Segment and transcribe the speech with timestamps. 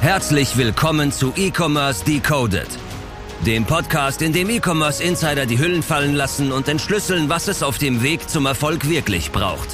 [0.00, 2.68] Herzlich willkommen zu E-Commerce Decoded,
[3.44, 7.78] dem Podcast, in dem E-Commerce Insider die Hüllen fallen lassen und entschlüsseln, was es auf
[7.78, 9.68] dem Weg zum Erfolg wirklich braucht.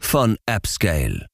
[0.00, 1.26] Von AppScale.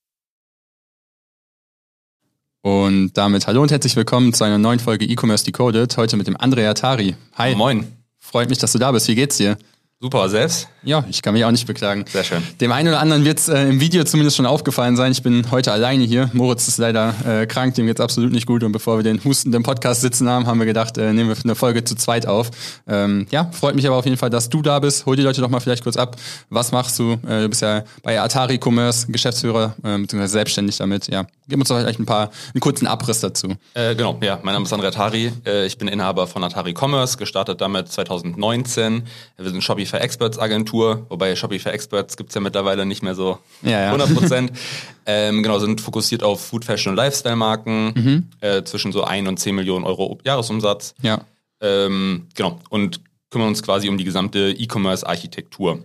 [2.62, 5.96] Und damit hallo und herzlich willkommen zu einer neuen Folge E-Commerce Decoded.
[5.96, 7.16] Heute mit dem Andrea Tari.
[7.36, 7.54] Hi.
[7.54, 7.90] Moin.
[8.18, 9.08] Freut mich, dass du da bist.
[9.08, 9.56] Wie geht's dir?
[10.02, 10.66] Super, selbst?
[10.82, 12.06] Ja, ich kann mich auch nicht beklagen.
[12.08, 12.42] Sehr schön.
[12.58, 15.12] Dem einen oder anderen wird es äh, im Video zumindest schon aufgefallen sein.
[15.12, 16.30] Ich bin heute alleine hier.
[16.32, 18.64] Moritz ist leider äh, krank, dem geht's absolut nicht gut.
[18.64, 21.54] Und bevor wir den hustenden Podcast sitzen haben, haben wir gedacht, äh, nehmen wir eine
[21.54, 22.50] Folge zu zweit auf.
[22.88, 25.04] Ähm, ja, freut mich aber auf jeden Fall, dass du da bist.
[25.04, 26.16] Hol die Leute doch mal vielleicht kurz ab.
[26.48, 27.18] Was machst du?
[27.28, 31.08] Äh, du bist ja bei Atari Commerce Geschäftsführer, äh, beziehungsweise selbstständig damit.
[31.08, 33.48] Ja, gib uns doch vielleicht ein paar, einen kurzen Abriss dazu.
[33.74, 35.30] Äh, genau, ja, mein Name ist Andrea Atari.
[35.44, 39.02] Äh, ich bin Inhaber von Atari Commerce, gestartet damit 2019.
[39.36, 43.80] Wir sind Shopify Experts Agentur, wobei Shopify Experts gibt's ja mittlerweile nicht mehr so Ja,
[43.80, 43.86] ja.
[43.92, 44.52] 100 Prozent.
[45.06, 49.54] ähm, genau, sind fokussiert auf Food, Fashion und Lifestyle-Marken, äh, zwischen so 1 und 10
[49.54, 50.94] Millionen Euro Jahresumsatz.
[51.02, 51.22] Ja.
[51.60, 53.00] Ähm, genau, und
[53.30, 55.80] kümmern uns quasi um die gesamte E-Commerce-Architektur.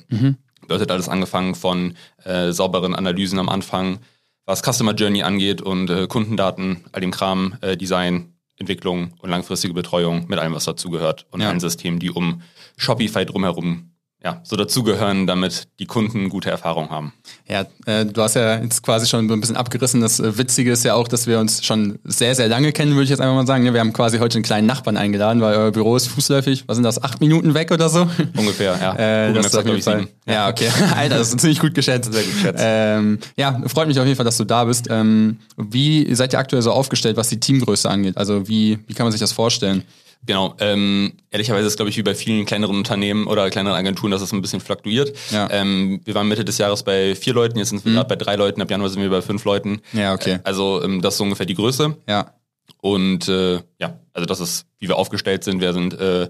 [0.61, 3.99] Bedeutet alles angefangen von äh, sauberen Analysen am Anfang,
[4.45, 9.73] was Customer Journey angeht und äh, Kundendaten, all dem Kram, äh, Design, Entwicklung und langfristige
[9.73, 11.49] Betreuung mit allem, was dazugehört und Ja.
[11.49, 12.41] allen Systemen, die um
[12.77, 13.91] Shopify drumherum
[14.25, 17.13] ja, so dazugehören, damit die Kunden gute Erfahrungen haben.
[17.47, 20.01] Ja, äh, du hast ja jetzt quasi schon so ein bisschen abgerissen.
[20.01, 23.03] Das äh, Witzige ist ja auch, dass wir uns schon sehr, sehr lange kennen, würde
[23.03, 23.63] ich jetzt einfach mal sagen.
[23.63, 23.73] ne?
[23.73, 26.83] Wir haben quasi heute einen kleinen Nachbarn eingeladen, weil euer Büro ist fußläufig, was sind
[26.83, 28.09] das, acht Minuten weg oder so?
[28.35, 28.95] Ungefähr, ja.
[29.05, 30.07] Äh, das ist auf jeden Fall.
[30.25, 30.69] Ja, okay.
[30.95, 32.11] Alter, das ist ziemlich gut geschätzt.
[32.11, 32.63] Sehr gut geschätzt.
[32.65, 34.87] Ähm, ja, freut mich auf jeden Fall, dass du da bist.
[34.89, 38.17] Ähm, wie seid ihr aktuell so aufgestellt, was die Teamgröße angeht?
[38.17, 39.83] Also wie, wie kann man sich das vorstellen?
[40.25, 40.55] Genau.
[40.59, 44.31] Ähm, ehrlicherweise ist, glaube ich, wie bei vielen kleineren Unternehmen oder kleineren Agenturen, dass es
[44.31, 45.15] ein bisschen fluktuiert.
[45.31, 45.47] Ja.
[45.51, 48.35] Ähm, wir waren Mitte des Jahres bei vier Leuten, jetzt sind wir gerade bei drei
[48.35, 49.81] Leuten, ab Januar sind wir bei fünf Leuten.
[49.93, 50.33] Ja, okay.
[50.33, 51.95] Äh, Also ähm, das ist so ungefähr die Größe.
[52.07, 52.33] Ja,
[52.81, 55.61] Und äh, ja, also das ist, wie wir aufgestellt sind.
[55.61, 56.29] Wir sind, äh,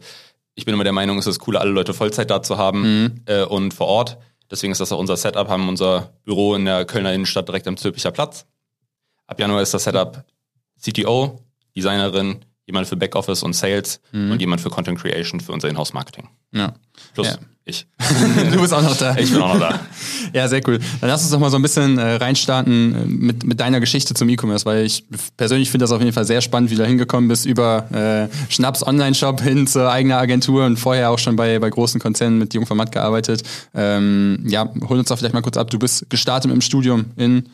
[0.56, 3.44] ich bin immer der Meinung, es ist cool, alle Leute Vollzeit da zu haben äh,
[3.44, 4.18] und vor Ort.
[4.52, 7.78] Deswegen ist das auch unser Setup, haben unser Büro in der Kölner Innenstadt direkt am
[7.78, 8.46] Zülpicher Platz.
[9.26, 10.24] Ab Januar ist das Setup
[10.80, 11.40] CTO,
[11.76, 16.28] Designerin, jemand für Backoffice und Sales und jemand für Content Creation für unser Inhouse-Marketing.
[16.54, 16.74] ja.
[17.14, 17.36] Plus Ja.
[17.66, 17.86] ich.
[18.54, 19.16] Du bist auch noch da.
[19.18, 19.80] Ich bin auch noch da.
[20.34, 20.80] Ja, sehr cool.
[21.02, 24.14] Dann lass uns doch mal so ein bisschen äh, reinstarten äh, mit, mit deiner Geschichte
[24.14, 25.04] zum E-Commerce, weil ich
[25.38, 28.52] persönlich finde das auf jeden Fall sehr spannend, wie du da hingekommen bist, über äh,
[28.52, 32.54] Schnaps Online-Shop hin zur eigenen Agentur und vorher auch schon bei, bei großen Konzernen mit
[32.54, 33.44] Jung von Matt gearbeitet.
[33.74, 35.70] Ähm, ja, hol uns doch vielleicht mal kurz ab.
[35.70, 37.50] Du bist gestartet im Studium in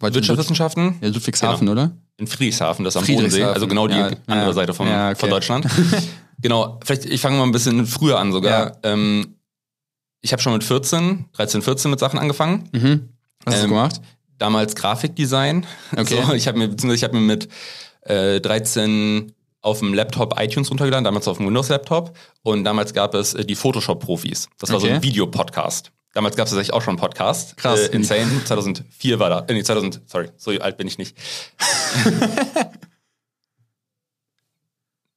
[0.00, 1.72] Wirtschaftswissenschaften Ja, Ludwigshafen, Genau.
[1.72, 1.92] oder?
[2.18, 3.06] in Friedrichshafen, das am.
[3.06, 4.52] Bodensee, also genau die Ja, andere ja.
[4.52, 5.20] Seite von, Ja, okay.
[5.20, 5.66] von Deutschland.
[6.42, 8.78] genau, vielleicht, ich fange mal ein bisschen früher an sogar.
[8.82, 9.36] Ähm,
[10.20, 12.68] ich habe schon mit 14, 13, 14 mit Sachen angefangen.
[12.72, 13.08] Mhm.
[13.44, 14.00] Was hast du Ähm, gemacht?
[14.38, 15.64] Damals Grafikdesign.
[15.96, 16.20] Okay.
[16.26, 17.48] So, ich habe mir, beziehungsweise ich habe mir mit
[18.02, 22.16] äh, 13 auf dem Laptop iTunes runtergeladen, damals auf dem Windows-Laptop.
[22.42, 24.48] Und damals gab es äh, die Photoshop-Profis.
[24.58, 24.96] Das war so Okay.
[24.96, 25.92] ein Videopodcast.
[26.14, 27.56] Damals gab es tatsächlich auch schon einen Podcast.
[27.56, 27.80] Krass.
[27.80, 28.44] Äh, Insane.
[28.44, 29.40] 2004 war da.
[29.48, 31.16] Äh, nee, 2000, sorry, so alt bin ich nicht.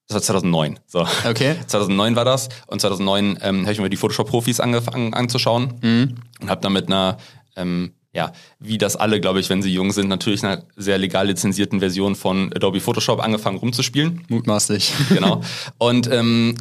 [0.07, 0.79] Das war 2009.
[0.87, 1.07] So.
[1.25, 1.55] Okay.
[1.67, 6.15] 2009 war das und 2009 ähm, habe ich mir die Photoshop-Profis angefangen anzuschauen Mhm.
[6.41, 7.17] und habe dann mit einer,
[7.55, 11.27] ähm, ja, wie das alle, glaube ich, wenn sie jung sind, natürlich einer sehr legal
[11.27, 14.25] lizenzierten Version von Adobe Photoshop angefangen rumzuspielen.
[14.27, 14.91] Mutmaßlich.
[15.09, 15.41] Genau.
[15.77, 16.55] und ähm,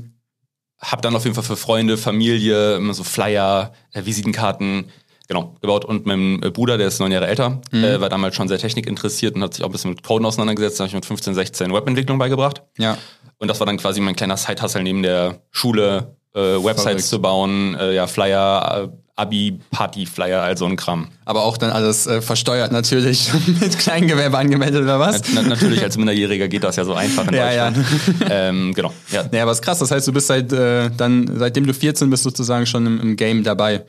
[0.81, 4.91] habe dann auf jeden Fall für Freunde, Familie, immer so Flyer, äh, Visitenkarten,
[5.29, 5.85] genau, gebaut.
[5.85, 9.35] Und mein äh, Bruder, der ist neun Jahre älter, äh, war damals schon sehr technikinteressiert
[9.35, 10.81] und hat sich auch ein bisschen mit Coden auseinandergesetzt.
[10.81, 12.63] Da habe ich mit 15, 16 Webentwicklung beigebracht.
[12.79, 12.97] Ja.
[13.39, 17.05] Und das war dann quasi mein kleiner Side-Hustle neben der Schule, äh, Websites Verrückt.
[17.05, 21.09] zu bauen, äh, ja, Flyer, äh, Abi, Party-Flyer, all so ein Kram.
[21.25, 25.23] Aber auch dann alles äh, versteuert natürlich mit Kleingewerbe angemeldet oder was?
[25.35, 27.71] Na, natürlich, als Minderjähriger geht das ja so einfach in Ja, ja.
[27.71, 27.87] Deutschland.
[28.31, 29.25] Ähm, genau, ja.
[29.33, 29.79] Ja, aber ist krass.
[29.79, 33.17] Das heißt, du bist seit äh, dann, seitdem du 14 bist, sozusagen schon im, im
[33.17, 33.85] Game dabei.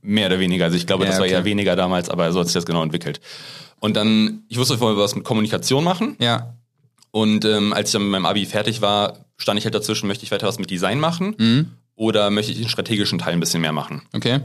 [0.00, 0.66] Mehr oder weniger.
[0.66, 1.34] Also ich glaube, Ja, das war okay.
[1.34, 3.20] eher weniger damals, aber so hat sich das genau entwickelt.
[3.80, 6.16] Und dann, ich wusste, ich wollte was mit Kommunikation machen.
[6.20, 6.54] Ja.
[7.10, 10.24] Und ähm, als ich dann mit meinem Abi fertig war, stand ich halt dazwischen, möchte
[10.24, 11.66] ich weiter was mit Design machen Mhm.
[11.96, 14.02] oder möchte ich den strategischen Teil ein bisschen mehr machen.
[14.14, 14.40] Okay.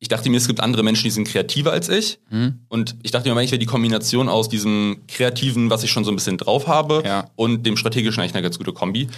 [0.00, 2.18] Ich dachte mir, es gibt andere Menschen, die sind kreativer als ich.
[2.30, 2.60] Mhm.
[2.68, 6.10] Und ich dachte mir, eigentlich wäre die Kombination aus diesem kreativen, was ich schon so
[6.12, 7.30] ein bisschen drauf habe, Ja.
[7.36, 9.08] und dem strategischen eigentlich eine ganz gute Kombi.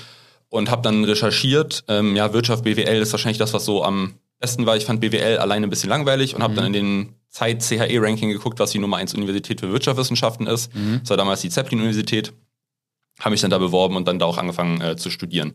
[0.48, 4.64] Und habe dann recherchiert, ähm, ja, Wirtschaft, BWL ist wahrscheinlich das, was so am besten
[4.66, 4.76] war.
[4.76, 8.58] Ich fand BWL alleine ein bisschen langweilig und habe dann in den Zeit CHE-Ranking geguckt,
[8.58, 10.72] was die Nummer 1 Universität für Wirtschaftswissenschaften ist.
[11.02, 12.32] Das war damals die Zeppelin-Universität.
[13.20, 15.52] Habe mich dann da beworben und dann da auch angefangen äh, zu studieren.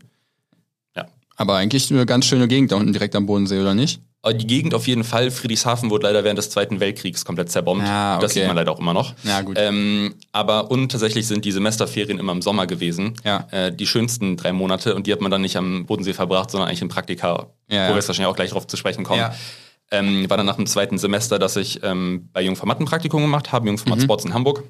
[1.38, 1.42] Ja.
[1.42, 4.00] Aber eigentlich eine ganz schöne Gegend da unten direkt am Bodensee, oder nicht?
[4.26, 5.30] Die Gegend auf jeden Fall.
[5.30, 7.84] Friedrichshafen wurde leider während des Zweiten Weltkriegs komplett zerbombt.
[7.86, 8.40] Das okay.
[8.40, 9.14] sieht man leider auch immer noch.
[9.22, 9.56] Ja, gut.
[9.56, 13.14] Ähm, aber und tatsächlich sind die Semesterferien immer im Sommer gewesen.
[13.24, 13.46] Ja.
[13.52, 14.96] Äh, die schönsten drei Monate.
[14.96, 17.74] Und die hat man dann nicht am Bodensee verbracht, sondern eigentlich in Praktika, Ja, wo
[17.76, 17.88] ja.
[17.90, 19.20] wir jetzt wahrscheinlich auch gleich drauf zu sprechen kommen.
[19.20, 19.34] Ja.
[19.92, 23.52] Ähm, war dann nach dem zweiten Semester, dass ich ähm, bei Jungformat ein Praktikum gemacht
[23.52, 24.02] habe, Jungformat Mhm.
[24.02, 24.64] Sports in Hamburg.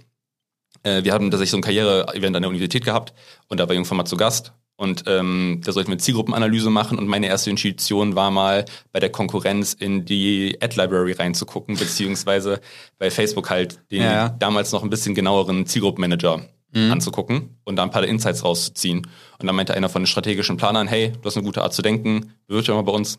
[0.82, 3.14] Äh, wir hatten tatsächlich so ein Karriere-Event an der Universität gehabt
[3.48, 4.52] und da war Jungformat zu Gast.
[4.76, 9.10] Und ähm, da sollten wir Zielgruppenanalyse machen und meine erste Intuition war mal bei der
[9.10, 12.60] Konkurrenz in die Ad-Library reinzugucken, beziehungsweise
[12.98, 16.42] bei Facebook halt den Ja, damals noch ein bisschen genaueren Zielgruppenmanager
[16.74, 16.92] Mhm.
[16.92, 19.06] anzugucken und da ein paar Insights rauszuziehen.
[19.38, 21.80] Und dann meinte einer von den strategischen Planern, hey, du hast eine gute Art zu
[21.80, 23.18] denken, bewirb dich mal bei uns.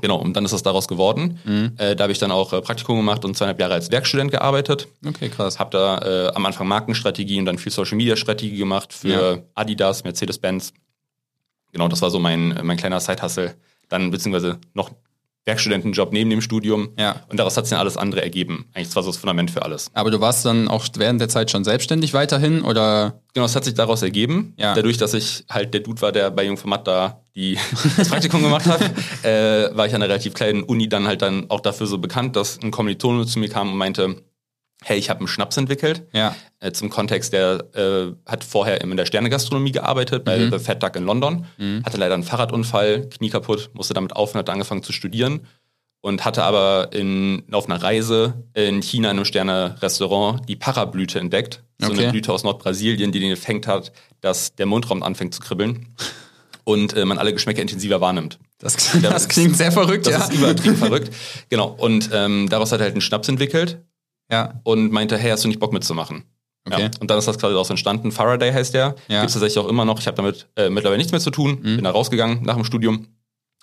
[0.00, 1.40] Genau, und dann ist das daraus geworden.
[1.44, 1.72] Mhm.
[1.76, 4.86] Äh, da habe ich dann auch äh, Praktikum gemacht und zweieinhalb Jahre als Werkstudent gearbeitet.
[5.04, 5.58] Okay, krass.
[5.58, 9.38] Habe da äh, am Anfang Markenstrategie und dann viel Social Media Strategie gemacht für Ja.
[9.54, 10.72] Adidas, Mercedes-Benz.
[11.72, 13.54] Genau, das war so mein, mein kleiner Side-Hustle.
[13.88, 14.90] Dann beziehungsweise noch
[15.48, 16.90] Werkstudentenjob neben dem Studium.
[16.98, 17.22] Ja.
[17.28, 18.66] Und daraus hat sich dann alles andere ergeben.
[18.74, 19.90] Eigentlich war so das Fundament für alles.
[19.94, 23.20] Aber du warst dann auch während der Zeit schon selbstständig weiterhin oder?
[23.34, 24.52] Genau, es hat sich daraus ergeben.
[24.58, 24.74] Ja.
[24.74, 27.58] Dadurch, dass ich halt der Dude war, der bei Jungformat da die,
[27.96, 28.82] das Praktikum gemacht hat,
[29.24, 32.36] äh, war ich an einer relativ kleinen Uni dann halt dann auch dafür so bekannt,
[32.36, 34.22] dass ein Kommilitone zu mir kam und meinte,
[34.84, 36.06] hey, ich habe einen Schnaps entwickelt.
[36.12, 36.34] Ja.
[36.60, 40.50] Äh, zum Kontext, der äh, hat vorher in der Sternegastronomie gearbeitet, bei Mhm.
[40.52, 41.46] The Fat Duck in London.
[41.84, 45.46] Hatte leider einen Fahrradunfall, Knie kaputt, musste damit aufhören, hat angefangen zu studieren
[46.00, 51.62] und hatte aber in, auf einer Reise in China in einem Sterne-Restaurant die Parablüte entdeckt.
[51.80, 52.02] So Okay.
[52.02, 55.86] eine Blüte aus Nordbrasilien, die den Effekt hat, dass der Mundraum anfängt zu kribbeln
[56.64, 58.38] und äh, man alle Geschmäcker intensiver wahrnimmt.
[58.58, 60.24] Das, das klingt sehr verrückt, Das ja.
[60.24, 61.12] ist übertrieben verrückt.
[61.50, 61.68] Genau.
[61.68, 63.78] Und ähm, daraus hat er halt einen Schnaps entwickelt
[64.30, 64.60] ja.
[64.64, 66.24] und meinte, hey, hast du nicht Bock mitzumachen?
[66.66, 66.82] Okay.
[66.82, 66.90] Ja.
[67.00, 68.12] Und dann ist das quasi daraus entstanden.
[68.12, 68.94] Faraday heißt der.
[69.08, 69.18] Ja.
[69.18, 69.20] Mhm.
[69.20, 70.00] Gibt es tatsächlich auch immer noch.
[70.00, 71.60] Ich habe damit äh, mittlerweile nichts mehr zu tun.
[71.62, 73.06] Bin da rausgegangen nach dem Studium.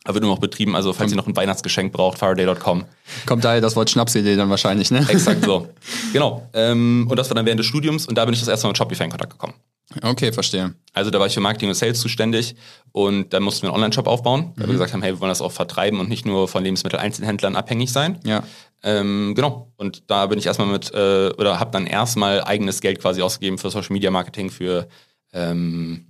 [0.05, 0.75] Aber wird nur noch betrieben.
[0.75, 2.85] Also falls ihr noch ein Weihnachtsgeschenk braucht, faraday.com.
[3.25, 5.05] Kommt daher das Wort Schnapsidee dann wahrscheinlich, ne?
[5.09, 5.67] Exakt so.
[6.13, 6.47] genau.
[6.53, 8.07] Ähm, und das war dann während des Studiums.
[8.07, 9.55] Und da bin ich das erste Mal mit Shopify in Kontakt gekommen.
[10.01, 10.73] Okay, verstehe.
[10.93, 12.55] Also da war ich für Marketing und Sales zuständig
[12.91, 15.41] und dann mussten wir einen Online-Shop aufbauen, weil wir gesagt haben, hey, wir wollen das
[15.41, 18.19] auch vertreiben und nicht nur von Lebensmitteleinzelhändlern abhängig sein.
[18.23, 18.43] Ja.
[18.83, 19.71] Ähm, genau.
[19.77, 23.57] Und da bin ich erstmal mit, äh, oder habe dann erstmal eigenes Geld quasi ausgegeben
[23.57, 24.87] für Social Media Marketing, für
[25.33, 26.07] ähm,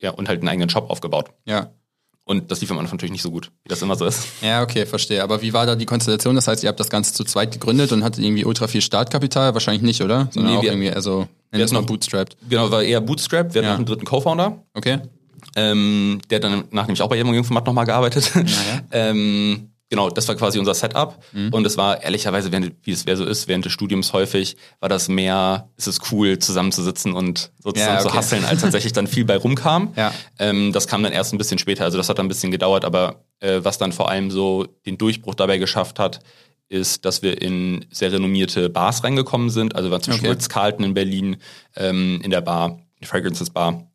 [0.00, 1.30] ja, und halt einen eigenen Shop aufgebaut.
[1.44, 1.70] Ja.
[2.24, 4.26] Und das lief am Anfang natürlich nicht so gut, wie das immer so ist.
[4.42, 5.22] Ja, okay, verstehe.
[5.22, 6.34] Aber wie war da die Konstellation?
[6.34, 9.54] Das heißt, ihr habt das Ganze zu zweit gegründet und hattet irgendwie ultra viel Startkapital?
[9.54, 10.28] Wahrscheinlich nicht, oder?
[10.32, 12.36] Sondern Nee, auch wir- irgendwie, also, es mal hatten- bootstrapped.
[12.48, 13.54] Genau, war eher Bootstrap.
[13.54, 13.70] Wir hatten Ja.
[13.72, 14.98] noch einen dritten Co-Founder, Okay?
[15.54, 18.30] ähm, der hat dann nach nämlich auch bei jedem Format nochmal gearbeitet.
[18.90, 21.18] ähm, genau, das war quasi unser Setup.
[21.32, 21.52] Mhm.
[21.52, 25.08] Und es war ehrlicherweise, während, wie es so ist, während des Studiums häufig, war das
[25.08, 28.16] mehr, ist es cool, zusammenzusitzen und sozusagen Ja, zu okay.
[28.18, 29.92] hasseln, als tatsächlich dann viel bei rumkam.
[29.96, 30.12] Ja.
[30.38, 32.84] Ähm, das kam dann erst ein bisschen später, also das hat dann ein bisschen gedauert,
[32.84, 36.20] aber äh, was dann vor allem so den Durchbruch dabei geschafft hat,
[36.68, 39.74] ist, dass wir in sehr renommierte Bars reingekommen sind.
[39.76, 40.36] Also wir waren zum Beispiel Okay.
[40.38, 41.36] Ritz-Carlton in Berlin,
[41.76, 43.90] ähm, in der Bar, die Fragrances Bar,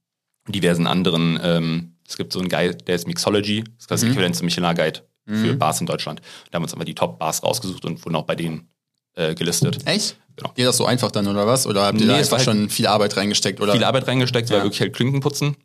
[0.47, 1.39] diversen anderen.
[1.43, 4.11] Ähm, es gibt so einen Guide, der ist Mixology, das ist quasi Mhm.
[4.11, 6.19] Äquivalent zum Michelin-Guide für Bars in Deutschland.
[6.49, 8.67] Da haben wir uns einfach die Top-Bars rausgesucht und wurden auch bei denen
[9.15, 9.79] äh, gelistet.
[9.85, 10.15] Echt?
[10.37, 10.51] Genau.
[10.55, 11.67] Geht das so einfach dann, oder was?
[11.67, 13.59] Oder habt ihr Nee, da war einfach halt- schon viel Arbeit reingesteckt?
[13.59, 13.73] Oder?
[13.73, 14.63] viel Arbeit reingesteckt, es war Ja.
[14.63, 15.57] wirklich halt Klinkenputzen.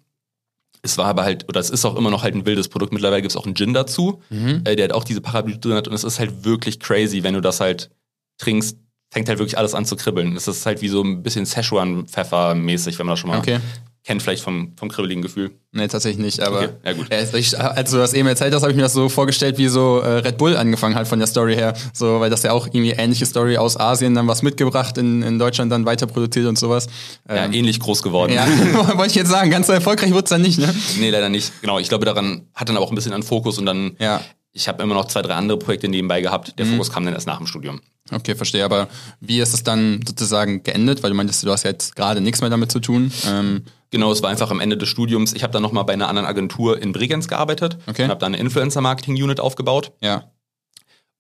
[0.83, 2.93] Es war aber halt, oder es ist auch immer noch halt ein wildes Produkt.
[2.93, 4.63] Mittlerweile gibt es auch einen Gin dazu, Mhm.
[4.65, 5.89] äh, der hat auch diese Parablüte drin hat.
[5.89, 7.91] Und es ist halt wirklich crazy, wenn du das halt
[8.39, 8.77] trinkst,
[9.13, 10.37] fängt halt wirklich alles an zu kribbeln.
[10.37, 13.59] Es ist halt wie so ein bisschen Szechuan-Pfeffer-mäßig, wenn man das schon mal Okay.
[14.07, 15.51] Kennt, vielleicht vom, vom kribbeligen Gefühl.
[15.73, 17.11] Nee, tatsächlich nicht, aber Okay, ja gut.
[17.13, 19.69] Äh, ich, als du das eben erzählt hast, habe ich mir das so vorgestellt, wie
[19.69, 21.75] so äh, Red Bull angefangen hat von der Story her.
[21.93, 25.39] So, weil das ja auch irgendwie ähnliche Story aus Asien dann was mitgebracht, in, in
[25.39, 26.87] Deutschland dann weiter produziert und sowas.
[27.29, 28.33] Ja, Ähm, ähnlich groß geworden.
[28.33, 28.47] ja,
[28.97, 30.73] wollte ich jetzt sagen, ganz so erfolgreich wurde es dann nicht, ne?
[30.99, 31.53] Nee, leider nicht.
[31.61, 34.21] Genau, ich glaube, daran hat dann aber auch ein bisschen an Fokus und dann, Ja.
[34.53, 36.59] ich habe immer noch zwei, drei andere Projekte nebenbei gehabt.
[36.59, 37.81] Der Fokus kam dann erst nach dem Studium.
[38.13, 38.65] Okay, verstehe.
[38.65, 38.87] Aber
[39.21, 41.03] wie ist es dann sozusagen geendet?
[41.03, 43.11] Weil du meintest, du hast ja jetzt gerade nichts mehr damit zu tun.
[43.29, 45.33] Ähm, Genau, es war einfach am Ende des Studiums.
[45.35, 48.05] Ich habe dann nochmal bei einer anderen Agentur in Bregenz gearbeitet Okay.
[48.05, 50.31] und habe da eine Influencer-Marketing-Unit aufgebaut ja.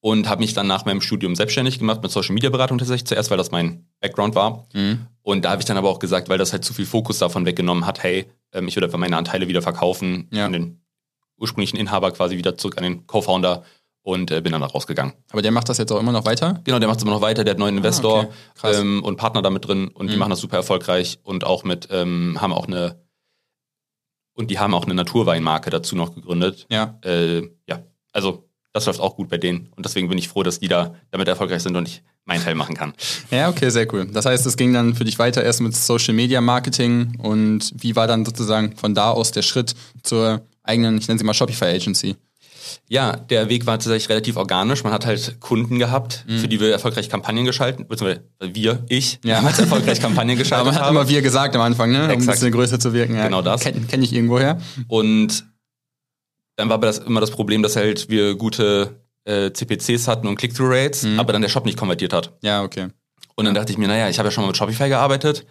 [0.00, 3.50] und habe mich dann nach meinem Studium selbstständig gemacht mit Social-Media-Beratung tatsächlich zuerst, weil das
[3.50, 4.66] mein Background war.
[4.72, 5.06] Mhm.
[5.22, 7.46] Und da habe ich dann aber auch gesagt, weil das halt zu viel Fokus davon
[7.46, 10.46] weggenommen hat, hey, ähm, ich würde einfach meine Anteile wieder verkaufen Ja.
[10.46, 10.80] an den
[11.38, 13.62] ursprünglichen Inhaber quasi wieder zurück an den Co-Founder
[14.06, 15.14] und äh, bin dann da rausgegangen.
[15.32, 16.60] Aber der macht das jetzt auch immer noch weiter?
[16.62, 18.28] Genau, der macht es immer noch weiter, der hat einen neuen Investor
[18.62, 18.80] Ah, okay.
[18.80, 20.20] Ähm, und Partner damit drin und die Mhm.
[20.20, 23.00] machen das super erfolgreich und auch mit, ähm, haben auch eine
[24.34, 26.66] und die haben auch eine Naturweinmarke dazu noch gegründet.
[26.70, 26.98] Ja.
[27.04, 27.80] Äh, ja,
[28.12, 30.94] also das läuft auch gut bei denen und deswegen bin ich froh, dass die da
[31.10, 32.92] damit erfolgreich sind und ich meinen Teil machen kann.
[33.32, 34.06] Ja, okay, sehr cool.
[34.12, 37.96] Das heißt, es ging dann für dich weiter erst mit Social Media Marketing und wie
[37.96, 41.66] war dann sozusagen von da aus der Schritt zur eigenen, ich nenne sie mal Shopify
[41.66, 42.16] Agency.
[42.88, 44.84] Ja, der Weg war tatsächlich relativ organisch.
[44.84, 46.38] Man hat halt Kunden gehabt, mhm.
[46.38, 49.36] für die wir erfolgreich Kampagnen geschalten, beziehungsweise wir, ich, ja.
[49.36, 52.04] damals erfolgreich Kampagnen geschaltet Aber man hat immer wir gesagt am Anfang, ne?
[52.04, 53.16] um ein bisschen größer zu wirken.
[53.16, 53.24] Ja.
[53.24, 53.62] Genau das.
[53.62, 54.58] Kenne kenn ich irgendwoher.
[54.88, 55.46] Und
[56.56, 60.36] dann war aber das immer das Problem, dass halt wir gute äh, CPCs hatten und
[60.36, 61.20] Click-Through-Rates, mhm.
[61.20, 62.32] aber dann der Shop nicht konvertiert hat.
[62.42, 62.88] Ja, okay.
[63.34, 65.46] Und dann dachte ich mir, naja, ich habe ja schon mal mit Shopify gearbeitet.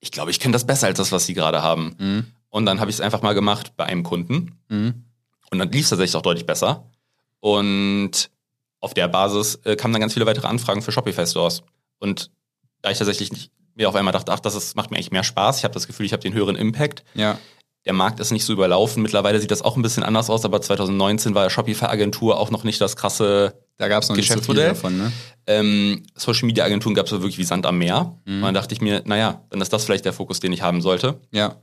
[0.00, 1.96] Ich glaube, ich kenne das besser als das, was sie gerade haben.
[1.98, 2.26] Mhm.
[2.50, 4.60] Und dann habe ich es einfach mal gemacht bei einem Kunden.
[4.68, 5.03] Mhm.
[5.50, 6.84] Und dann lief es tatsächlich auch deutlich besser.
[7.40, 8.30] Und
[8.80, 11.62] auf der Basis äh, kamen dann ganz viele weitere Anfragen für Shopify-Stores.
[11.98, 12.30] Und
[12.82, 15.24] da ich tatsächlich nicht, mir auf einmal dachte, ach, das ist, macht mir eigentlich mehr
[15.24, 17.02] Spaß, ich habe das Gefühl, ich habe den höheren Impact.
[17.14, 17.38] Ja.
[17.86, 19.02] Der Markt ist nicht so überlaufen.
[19.02, 22.80] Mittlerweile sieht das auch ein bisschen anders aus, aber 2019 war Shopify-Agentur auch noch nicht
[22.80, 24.70] das krasse da gab's noch Geschäftsmodell.
[24.70, 25.12] Nicht so davon, ne?
[25.46, 28.16] Ähm, Social Media Agenturen gab es wirklich wie Sand am Meer.
[28.24, 28.36] Mhm.
[28.36, 30.80] Und dann dachte ich mir, naja, dann ist das vielleicht der Fokus, den ich haben
[30.80, 31.20] sollte.
[31.32, 31.56] Ja.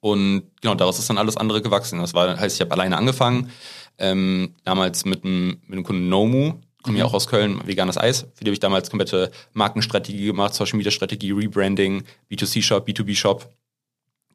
[0.00, 2.00] Und genau, daraus ist dann alles andere gewachsen.
[2.00, 3.50] Das war, heißt, ich habe alleine angefangen.
[3.98, 7.00] Ähm, damals mit dem, mit dem Kunden Nomu, komme mhm.
[7.00, 8.26] ja auch aus Köln, veganes Eis.
[8.34, 13.46] Für die habe ich damals komplette Markenstrategie gemacht, Social Media Strategie, Rebranding, B2C-Shop, B2B-Shop.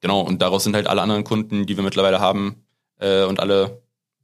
[0.01, 2.63] Genau, und daraus sind halt alle anderen Kunden, die wir mittlerweile haben
[2.99, 3.81] äh, und alle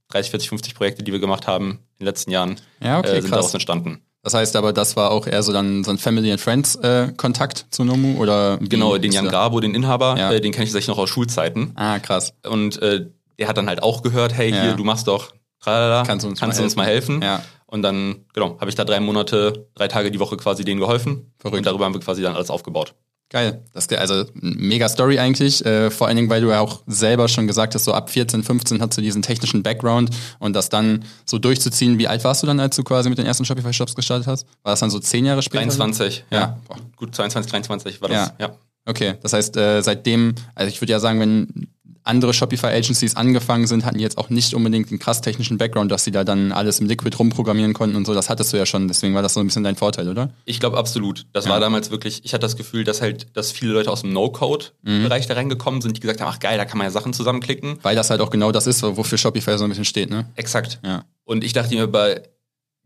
[0.10, 3.12] 30, 40, 50 Projekte, die wir gemacht haben in den letzten Jahren, ja, okay, äh,
[3.14, 3.40] sind krass.
[3.40, 4.02] daraus entstanden.
[4.24, 7.12] Das heißt aber, das war auch eher so dann so ein Family and Friends äh,
[7.18, 10.32] Kontakt zu Nomu oder genau den Jan Grabo, den Inhaber, ja.
[10.32, 11.72] äh, den kenne ich tatsächlich noch aus Schulzeiten.
[11.76, 12.34] Ah krass.
[12.48, 13.08] Und äh,
[13.40, 14.62] der hat dann halt auch gehört, hey ja.
[14.62, 17.22] hier, du machst doch, tralala, kannst du uns, kannst mal, uns mal helfen?
[17.24, 17.42] Ja.
[17.66, 21.34] Und dann genau habe ich da drei Monate, drei Tage die Woche quasi denen geholfen.
[21.40, 21.58] Verrückt.
[21.58, 22.94] Und darüber haben wir quasi dann alles aufgebaut.
[23.32, 23.64] Geil.
[23.74, 25.66] Das also mega Story eigentlich.
[25.66, 28.44] Äh, vor allen Dingen, weil du ja auch selber schon gesagt hast, so ab 14,
[28.44, 30.10] 15 hast du diesen technischen Background
[30.40, 31.98] und das dann so durchzuziehen.
[31.98, 34.46] Wie alt warst du dann, als du quasi mit den ersten Shopify-Shops gestartet hast?
[34.64, 35.64] War das dann so zehn Jahre später?
[35.64, 36.40] 23, ja.
[36.40, 36.60] ja.
[36.98, 38.48] Gut, 22, 23 war das, ja.
[38.48, 38.56] ja.
[38.86, 41.70] Okay, das heißt, äh, seitdem, also ich würde ja sagen, wenn
[42.04, 46.12] andere Shopify-Agencies angefangen sind, hatten jetzt auch nicht unbedingt einen krass technischen Background, dass sie
[46.12, 48.14] da dann alles im Liquid rumprogrammieren konnten und so.
[48.14, 50.32] Das hattest du ja schon, deswegen war das so ein bisschen dein Vorteil, oder?
[50.46, 51.26] Ich glaube absolut.
[51.34, 51.52] Das ja.
[51.52, 55.26] war damals wirklich, ich hatte das Gefühl, dass halt, dass viele Leute aus dem No-Code-Bereich
[55.26, 55.30] mhm.
[55.30, 57.80] da reingekommen sind, die gesagt haben, ach geil, da kann man ja Sachen zusammenklicken.
[57.82, 60.26] Weil das halt auch genau das ist, wofür Shopify so ein bisschen steht, ne?
[60.36, 60.80] Exakt.
[60.84, 61.06] Ja.
[61.24, 62.24] Und ich dachte mir, bei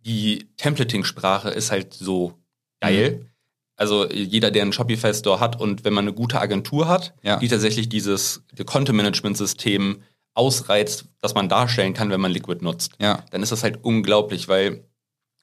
[0.05, 2.33] die Templating-Sprache ist halt so
[2.79, 3.21] geil.
[3.21, 3.34] Mhm
[3.75, 7.37] also jeder, der einen Shopify-Store hat und wenn man eine gute Agentur hat, ja.
[7.37, 10.03] die tatsächlich dieses Content-Management-System
[10.33, 13.23] ausreizt, das man darstellen kann, wenn man Liquid nutzt, ja.
[13.31, 14.85] dann ist das halt unglaublich, weil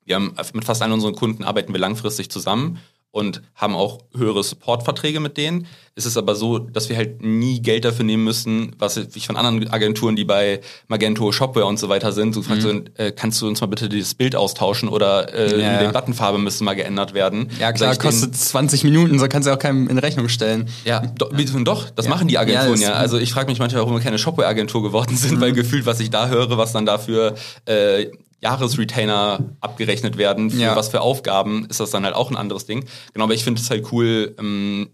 [0.05, 2.79] wir haben mit fast allen unseren Kunden arbeiten wir langfristig zusammen
[3.13, 5.67] und haben auch höhere Supportverträge mit denen.
[5.95, 9.37] Es ist aber so, dass wir halt nie Geld dafür nehmen müssen, was ich von
[9.37, 12.45] anderen Agenturen, die bei Magento, Shopware und so weiter sind, so mhm.
[12.45, 15.93] fragst du, äh, kannst du uns mal bitte das Bild austauschen oder äh, ja, die
[15.93, 17.51] Buttonfarbe müsste mal geändert werden.
[17.61, 20.71] Ja klar, kostet 20 Minuten, so kannst du auch keinem in Rechnung stellen.
[20.87, 21.29] Ja, do,
[21.65, 22.11] doch, das ja.
[22.11, 22.91] machen die Agenturen ja.
[22.91, 22.95] ja.
[22.95, 25.41] Also ich frage mich manchmal, warum wir keine Shopware-Agentur geworden sind, mhm.
[25.43, 27.35] weil gefühlt, was ich da höre, was dann dafür
[27.67, 28.07] äh,
[28.43, 30.77] Jahresretainer abgerechnet werden, für ja.
[30.77, 32.85] was für Aufgaben, ist das dann halt auch ein anderes Ding.
[33.13, 34.91] Genau, aber ich finde es halt cool, ähm,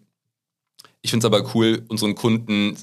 [1.00, 2.76] ich finde es aber cool, unseren Kunden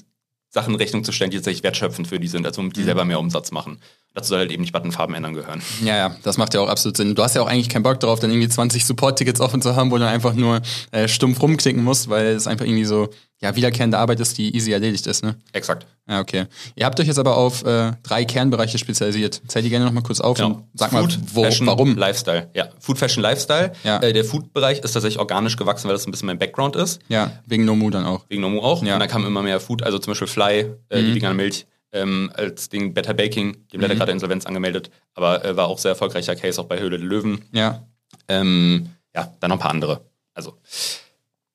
[0.48, 2.84] Sachen in Rechnung zu stellen, die tatsächlich wertschöpfend für die sind, also die mhm.
[2.84, 3.78] selber mehr Umsatz machen.
[4.16, 5.60] Dazu soll halt eben nicht Buttonfarben ändern gehören.
[5.84, 7.14] Ja, ja, das macht ja auch absolut Sinn.
[7.14, 9.90] Du hast ja auch eigentlich keinen Bock darauf, dann irgendwie 20 Support-Tickets offen zu haben,
[9.90, 13.10] wo du einfach nur äh, stumpf rumklicken musst, weil es einfach irgendwie so,
[13.42, 15.36] ja, wiederkehrende Arbeit ist, die easy erledigt ist, ne?
[15.52, 15.86] Exakt.
[16.08, 16.46] Ja, okay.
[16.76, 19.42] Ihr habt euch jetzt aber auf äh, drei Kernbereiche spezialisiert.
[19.48, 20.48] Zähl die gerne nochmal kurz auf genau.
[20.48, 21.94] und sag Food, mal, wo, Fashion, warum?
[21.94, 22.48] Lifestyle.
[22.54, 23.72] Ja, Food, Fashion, Lifestyle.
[23.84, 23.98] Ja.
[23.98, 27.00] Äh, der Food-Bereich ist tatsächlich organisch gewachsen, weil das ein bisschen mein Background ist.
[27.08, 28.24] Ja, wegen Nomu dann auch.
[28.30, 28.82] Wegen Nomu auch.
[28.82, 28.94] Ja.
[28.94, 31.06] Und da kam immer mehr Food, also zum Beispiel Fly, äh, mhm.
[31.06, 33.98] die vegane Milch, ähm, als Ding Better Baking, die haben leider mhm.
[33.98, 37.44] gerade Insolvenz angemeldet, aber äh, war auch sehr erfolgreicher Case auch bei Höhle der Löwen.
[37.52, 37.86] Ja.
[38.28, 40.04] Ähm, ja, dann noch ein paar andere.
[40.34, 40.58] Also,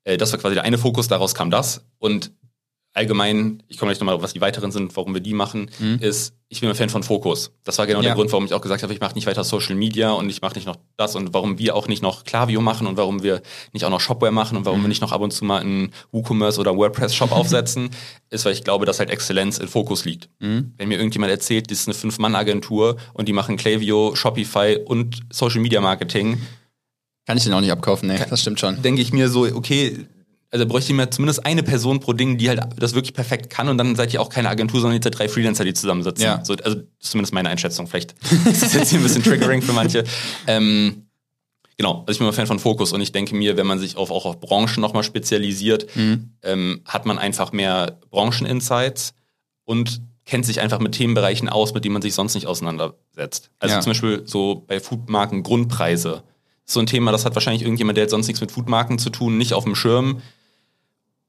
[0.03, 1.85] äh, das war quasi der eine Fokus, daraus kam das.
[1.99, 2.31] Und
[2.93, 5.99] allgemein, ich komme gleich nochmal, was die weiteren sind, warum wir die machen, mhm.
[5.99, 7.51] ist, ich bin ein Fan von Fokus.
[7.63, 8.07] Das war genau ja.
[8.07, 10.41] der Grund, warum ich auch gesagt habe, ich mache nicht weiter Social Media und ich
[10.41, 13.41] mache nicht noch das und warum wir auch nicht noch Klaviyo machen und warum wir
[13.71, 14.83] nicht auch noch Shopware machen und warum mhm.
[14.83, 17.91] wir nicht noch ab und zu mal einen WooCommerce oder WordPress-Shop aufsetzen,
[18.29, 20.29] ist, weil ich glaube, dass halt Exzellenz in Fokus liegt.
[20.39, 20.73] Mhm.
[20.77, 25.61] Wenn mir irgendjemand erzählt, das ist eine Fünf-Mann-Agentur und die machen Klaviyo, Shopify und Social
[25.61, 26.41] Media Marketing,
[27.25, 28.25] kann ich den auch nicht abkaufen, ne?
[28.29, 28.81] Das stimmt schon.
[28.81, 30.05] Denke ich mir so, okay,
[30.51, 33.69] also bräuchte ich mir zumindest eine Person pro Ding, die halt das wirklich perfekt kann
[33.69, 36.25] und dann seid ihr auch keine Agentur, sondern ihr seid drei Freelancer, die zusammensitzen.
[36.25, 36.43] Ja.
[36.43, 37.87] So, also zumindest meine Einschätzung.
[37.87, 38.15] Vielleicht
[38.45, 40.03] ist das jetzt hier ein bisschen triggering für manche.
[40.47, 41.07] Ähm,
[41.77, 43.95] genau, also ich bin immer Fan von Fokus und ich denke mir, wenn man sich
[43.95, 46.33] auf, auch auf Branchen nochmal spezialisiert, mhm.
[46.43, 49.13] ähm, hat man einfach mehr Brancheninsights
[49.63, 53.51] und kennt sich einfach mit Themenbereichen aus, mit denen man sich sonst nicht auseinandersetzt.
[53.59, 53.81] Also Ja.
[53.81, 56.23] zum Beispiel so bei Foodmarken Grundpreise.
[56.65, 59.37] So ein Thema, das hat wahrscheinlich irgendjemand, der jetzt sonst nichts mit Foodmarken zu tun,
[59.37, 60.21] nicht auf dem Schirm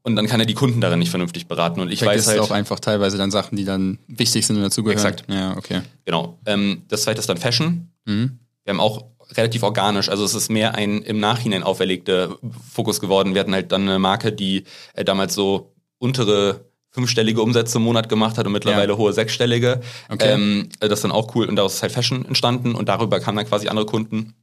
[0.02, 1.80] und dann kann er die Kunden darin nicht vernünftig beraten.
[1.80, 4.62] Und ich Vergisst weiß halt auch einfach teilweise dann Sachen, die dann wichtig sind und
[4.62, 4.98] dazugehören.
[4.98, 5.24] Exakt.
[5.28, 5.82] Ja, okay.
[6.04, 6.38] Genau.
[6.46, 7.88] Ähm, das zweite ist dann Fashion.
[8.04, 8.38] Mhm.
[8.64, 12.36] Wir haben auch relativ organisch, also es ist mehr ein im Nachhinein auferlegter
[12.70, 13.34] Fokus geworden.
[13.34, 18.08] Wir hatten halt dann eine Marke, die äh, damals so untere fünfstellige Umsätze im Monat
[18.10, 18.98] gemacht hat und mittlerweile Ja.
[18.98, 19.80] hohe sechsstellige.
[20.10, 20.32] Okay.
[20.32, 23.18] Ähm, äh, das ist dann auch cool und daraus ist halt Fashion entstanden und darüber
[23.20, 24.34] kamen dann quasi andere Kunden.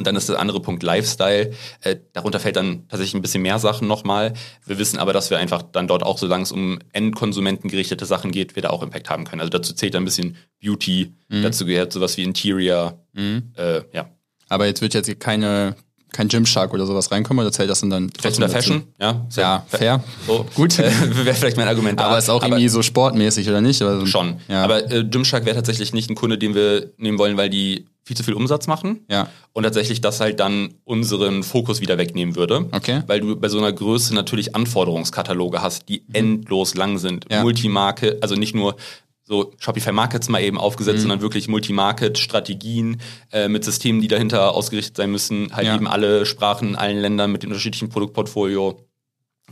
[0.00, 1.50] Und dann ist der andere Punkt Lifestyle.
[1.82, 4.32] Äh, darunter fällt dann tatsächlich ein bisschen mehr Sachen nochmal.
[4.64, 8.30] Wir wissen aber, dass wir einfach dann dort auch, solange es um Endkonsumenten gerichtete Sachen
[8.32, 9.40] geht, wir da auch Impact haben können.
[9.40, 12.98] Also dazu zählt ein bisschen Beauty, dazu gehört sowas wie Interior.
[13.14, 14.08] Äh, ja.
[14.48, 15.76] Aber jetzt wird jetzt hier keine,
[16.12, 18.48] kein Gymshark oder sowas reinkommen oder zählt das denn dann der dazu?
[18.48, 19.26] Fashion, ja.
[19.36, 20.02] Ja, fair.
[20.26, 20.46] So.
[20.54, 20.78] Gut.
[20.78, 20.84] Äh,
[21.24, 22.06] Wäre vielleicht mein Argument da.
[22.06, 23.82] Aber ist auch irgendwie so sportmäßig, oder nicht?
[23.82, 24.40] Aber so- Schon.
[24.48, 24.64] Ja.
[24.64, 28.16] Aber äh, Gymshark wäre tatsächlich nicht ein Kunde, den wir nehmen wollen, weil die viel
[28.16, 29.04] zu viel Umsatz machen.
[29.10, 29.28] Ja.
[29.52, 32.68] Und tatsächlich das halt dann unseren Fokus wieder wegnehmen würde.
[32.72, 33.02] Okay.
[33.06, 37.26] Weil du bei so einer Größe natürlich Anforderungskataloge hast, die endlos lang sind.
[37.30, 37.42] Ja.
[37.42, 38.76] Multimarke, also nicht nur
[39.22, 41.02] so Shopify Markets mal eben aufgesetzt, Mhm.
[41.02, 43.00] sondern wirklich Multimarket-Strategien
[43.32, 45.76] äh, mit Systemen, die dahinter ausgerichtet sein müssen, halt Ja.
[45.76, 48.80] eben alle Sprachen in allen Ländern mit dem unterschiedlichen Produktportfolio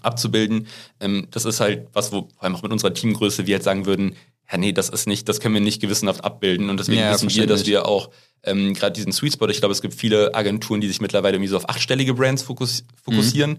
[0.02, 0.66] abzubilden.
[1.00, 3.86] Ähm, das ist halt was, wo vor allem auch mit unserer Teamgröße wir jetzt sagen
[3.86, 4.14] würden,
[4.50, 6.70] ja nee, das ist nicht, das können wir nicht gewissenhaft abbilden.
[6.70, 8.10] Und deswegen Ja, wissen wir, dass wir auch
[8.44, 11.50] ähm, gerade diesen Sweet Spot, ich glaube, es gibt viele Agenturen, die sich mittlerweile irgendwie
[11.50, 13.52] so auf achtstellige Brands fokus fokussieren.
[13.52, 13.58] Mhm.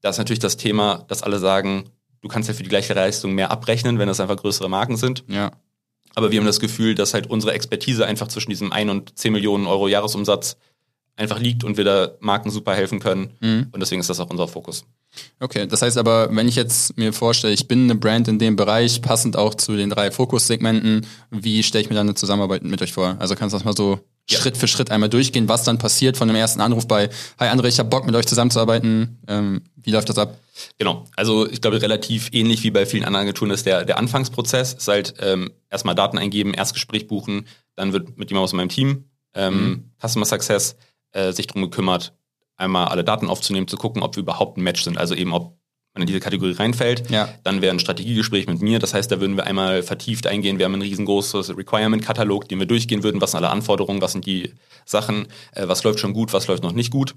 [0.00, 1.84] Da ist natürlich das Thema, dass alle sagen,
[2.20, 5.24] du kannst ja für die gleiche Leistung mehr abrechnen, wenn das einfach größere Marken sind.
[5.28, 5.52] Ja.
[6.14, 9.32] Aber wir haben das Gefühl, dass halt unsere Expertise einfach zwischen diesem 1 und 10
[9.32, 10.56] Millionen Euro Jahresumsatz
[11.16, 13.34] einfach liegt und wir da Marken super helfen können.
[13.40, 13.68] Mhm.
[13.72, 14.84] Und deswegen ist das auch unser Fokus.
[15.40, 18.56] Okay, das heißt aber, wenn ich jetzt mir vorstelle, ich bin eine Brand in dem
[18.56, 22.80] Bereich, passend auch zu den drei Fokussegmenten, wie stelle ich mir dann eine Zusammenarbeit mit
[22.82, 23.16] euch vor?
[23.18, 24.38] Also kannst du das mal so Ja.
[24.38, 27.66] Schritt für Schritt einmal durchgehen, was dann passiert von dem ersten Anruf bei, hi André,
[27.66, 29.18] ich habe Bock mit euch zusammenzuarbeiten.
[29.28, 30.38] Ähm, wie läuft das ab?
[30.78, 31.04] Genau.
[31.14, 34.72] Also ich glaube, relativ ähnlich wie bei vielen anderen Agenturen ist der, der Anfangsprozess.
[34.74, 39.04] Ist halt ähm, erstmal Daten eingeben, Erstgespräch buchen, dann wird mit jemandem aus meinem Team,
[39.34, 40.76] ähm, Customer Success,
[41.12, 42.14] äh, sich drum gekümmert,
[42.56, 44.98] einmal alle Daten aufzunehmen, zu gucken, ob wir überhaupt ein Match sind.
[44.98, 45.58] Also eben, ob
[45.94, 47.10] man in diese Kategorie reinfällt.
[47.10, 47.28] Ja.
[47.44, 48.78] Dann wäre ein Strategiegespräch mit mir.
[48.78, 50.58] Das heißt, da würden wir einmal vertieft eingehen.
[50.58, 53.20] Wir haben ein riesengroßes Requirement-Katalog, den wir durchgehen würden.
[53.20, 54.02] Was sind alle Anforderungen?
[54.02, 54.52] Was sind die
[54.84, 55.28] Sachen?
[55.52, 56.32] Äh, was läuft schon gut?
[56.32, 57.14] Was läuft noch nicht gut?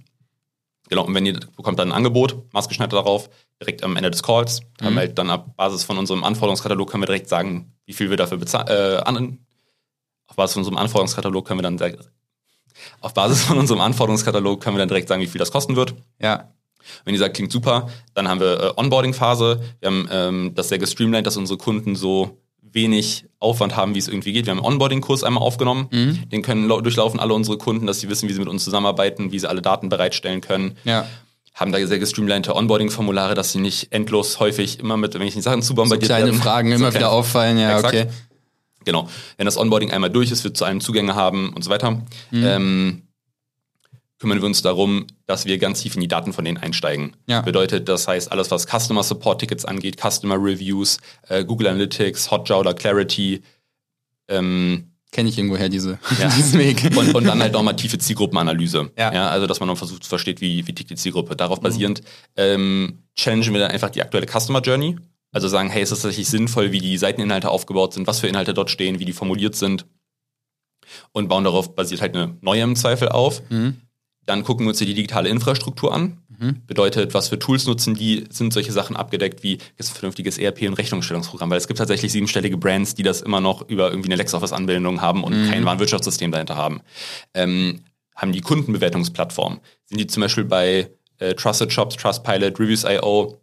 [0.90, 4.62] Genau, und wenn ihr bekommt dann ein Angebot, maßgeschneidert darauf, direkt am Ende des Calls,
[4.82, 8.10] haben wir halt dann ab Basis von unserem Anforderungskatalog können wir direkt sagen, wie viel
[8.10, 9.40] wir dafür bezahlen, äh, an,
[10.28, 11.78] auf Basis von unserem Anforderungskatalog können wir dann
[13.02, 15.96] auf Basis von unserem Anforderungskatalog können wir dann direkt sagen, wie viel das kosten wird.
[16.22, 16.52] Ja.
[17.04, 19.60] Wenn ihr sagt, klingt super, dann haben wir äh, Onboarding-Phase.
[19.80, 24.08] Wir haben ähm, das sehr gestreamlined, dass unsere Kunden so wenig Aufwand haben, wie es
[24.08, 24.46] irgendwie geht.
[24.46, 25.90] Wir haben einen Onboarding-Kurs einmal aufgenommen.
[26.32, 29.32] Den können lau- durchlaufen alle unsere Kunden, dass sie wissen, wie sie mit uns zusammenarbeiten,
[29.32, 30.78] wie sie alle Daten bereitstellen können.
[30.84, 31.08] Ja.
[31.54, 35.70] Haben da sehr gestreamlinete Onboarding-Formulare, dass sie nicht endlos häufig immer mit irgendwelchen Sachen So
[35.70, 36.40] zubombardiert kleine werden.
[36.42, 37.96] Fragen So immer wieder auffallen, ja, Exakt.
[37.96, 38.08] okay.
[38.88, 39.08] Genau.
[39.36, 42.44] Wenn das Onboarding einmal durch ist, wir zu allem Zugänge haben und so weiter, Mhm.
[42.44, 43.02] ähm,
[44.20, 47.16] kümmern wir uns darum, dass wir ganz tief in die Daten von denen einsteigen.
[47.28, 47.42] Ja.
[47.42, 50.98] Bedeutet, das heißt, alles, was Customer Support Tickets angeht, Customer Reviews,
[51.28, 53.44] äh, Google Analytics, Hotjar oder Clarity,
[54.28, 56.28] ähm, Kenne ich irgendwoher diese, Ja.
[56.36, 56.84] diesen Weg.
[56.98, 58.92] und, und dann halt nochmal tiefe Zielgruppenanalyse.
[58.98, 59.30] Ja.
[59.30, 61.36] also, dass man noch versucht, versteht, wie, wie tickt die Zielgruppe.
[61.38, 62.02] Darauf basierend
[62.36, 64.98] ähm, challengen wir dann einfach die aktuelle Customer Journey.
[65.38, 68.56] Also sagen, hey, ist das tatsächlich sinnvoll, wie die Seiteninhalte aufgebaut sind, was für Inhalte
[68.56, 69.86] dort stehen, wie die formuliert sind.
[71.12, 73.44] Und bauen darauf basiert halt eine neue im Zweifel auf.
[74.26, 76.18] Dann gucken wir uns die digitale Infrastruktur an.
[76.66, 80.64] Bedeutet, was für Tools nutzen die, sind solche Sachen abgedeckt wie ist ein vernünftiges ERP
[80.64, 84.16] und Rechnungsstellungsprogramm, weil es gibt tatsächlich siebenstellige Brands, die das immer noch über irgendwie eine
[84.16, 86.82] LexOffice-Anbindung haben und kein Warenwirtschaftssystem dahinter haben.
[87.36, 87.84] Ähm,
[88.16, 89.60] haben die Kundenbewertungsplattform?
[89.86, 93.40] Sind die zum Beispiel bei äh, Trusted Shops, Trustpilot, Reviews.io?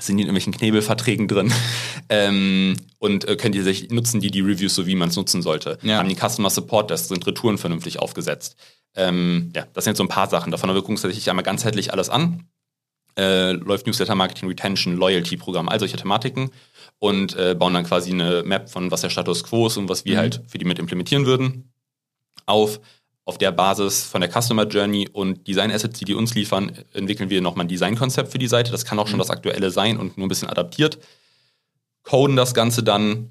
[0.00, 1.52] Sind die in irgendwelchen Knebelverträgen drin?
[2.08, 5.40] ähm, und äh, können die sich, nutzen die die Reviews so, wie man es nutzen
[5.42, 5.78] sollte?
[5.82, 5.98] Ja.
[5.98, 8.56] Haben die Customer Support Desks, sind Retouren vernünftig aufgesetzt?
[8.96, 10.50] Ähm, ja, das sind jetzt so ein paar Sachen.
[10.50, 12.48] Davon aber wir gucken uns tatsächlich einmal ganzheitlich alles an.
[13.16, 16.50] Äh, läuft Newsletter Marketing, Retention, Loyalty Programm, all solche Thematiken
[16.98, 20.04] und äh, bauen dann quasi eine Map von was der Status quo ist und was
[20.04, 20.18] wir Mhm.
[20.18, 21.72] halt für die mit implementieren würden
[22.46, 22.80] auf.
[23.26, 27.30] Auf der Basis von der Customer Journey und Design Assets, die die uns liefern, entwickeln
[27.30, 28.70] wir nochmal ein Designkonzept für die Seite.
[28.70, 30.98] Das kann auch schon das aktuelle sein und nur ein bisschen adaptiert.
[32.02, 33.30] Coden das Ganze dann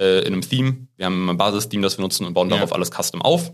[0.00, 0.86] äh, in einem Theme.
[0.96, 2.56] Wir haben ein Basis-Theme, das wir nutzen und bauen Ja.
[2.56, 3.52] darauf alles custom auf.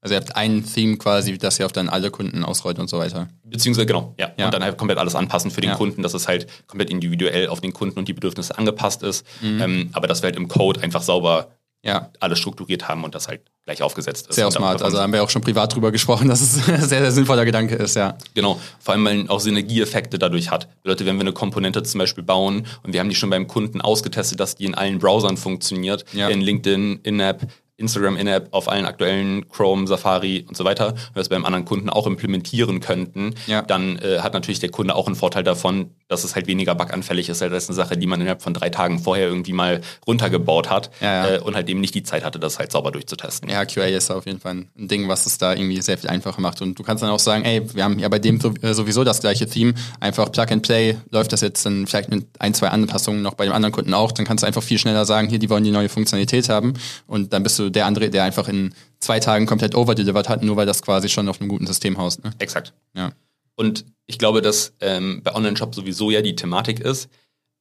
[0.00, 2.98] Also ihr habt ein Theme quasi, das ihr auf dann alle Kunden ausrollt und so
[2.98, 3.28] weiter.
[3.44, 4.30] Beziehungsweise, genau, ja.
[4.38, 4.46] Ja.
[4.46, 5.76] Und dann halt komplett alles anpassen für den Ja.
[5.76, 9.24] Kunden, dass es halt komplett individuell auf den Kunden und die Bedürfnisse angepasst ist.
[9.40, 9.60] Mhm.
[9.60, 11.50] Ähm, aber dass wir halt im Code einfach sauber
[11.82, 12.10] ja.
[12.20, 14.36] alles strukturiert haben und das halt gleich aufgesetzt ist.
[14.36, 14.82] Sehr smart.
[14.82, 17.76] Also haben wir auch schon privat drüber gesprochen, dass es ein sehr, sehr sinnvoller Gedanke
[17.76, 18.16] ist, ja.
[18.34, 18.58] Genau.
[18.80, 20.68] Vor allem, weil man auch Synergieeffekte dadurch hat.
[20.84, 23.80] Leute, wenn wir eine Komponente zum Beispiel bauen und wir haben die schon beim Kunden
[23.80, 26.28] ausgetestet, dass die in allen Browsern funktioniert, ja.
[26.28, 27.46] in LinkedIn, In-App,
[27.78, 31.64] Instagram In-App auf allen aktuellen Chrome, Safari und so weiter, wenn wir es beim anderen
[31.64, 33.62] Kunden auch implementieren könnten, ja.
[33.62, 37.28] dann äh, hat natürlich der Kunde auch einen Vorteil davon, dass es halt weniger buganfällig
[37.28, 37.40] ist.
[37.40, 40.90] Das ist eine Sache, die man innerhalb von drei Tagen vorher irgendwie mal runtergebaut hat
[41.00, 41.34] ja, ja.
[41.36, 43.48] Äh, und halt eben nicht die Zeit hatte, das halt sauber durchzutesten.
[43.48, 46.40] Ja, QA ist auf jeden Fall ein Ding, was es da irgendwie sehr viel einfacher
[46.40, 46.60] macht.
[46.60, 49.20] Und du kannst dann auch sagen, ey, wir haben ja bei dem äh, sowieso das
[49.20, 53.22] gleiche Theme, einfach Plug and Play, läuft das jetzt dann vielleicht mit ein, zwei Anpassungen
[53.22, 55.48] noch bei dem anderen Kunden auch, dann kannst du einfach viel schneller sagen, hier, die
[55.48, 56.74] wollen die neue Funktionalität haben
[57.06, 60.56] und dann bist du der andere, der einfach in zwei Tagen komplett overdelivered hat, nur
[60.56, 62.24] weil das quasi schon auf einem guten System haust.
[62.24, 62.30] Ne?
[62.38, 62.72] Exakt.
[62.94, 63.12] Ja.
[63.54, 67.08] Und ich glaube, dass ähm, bei Online-Shop sowieso ja die Thematik ist,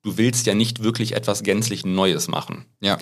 [0.03, 2.65] du willst ja nicht wirklich etwas gänzlich Neues machen.
[2.81, 2.97] Ja.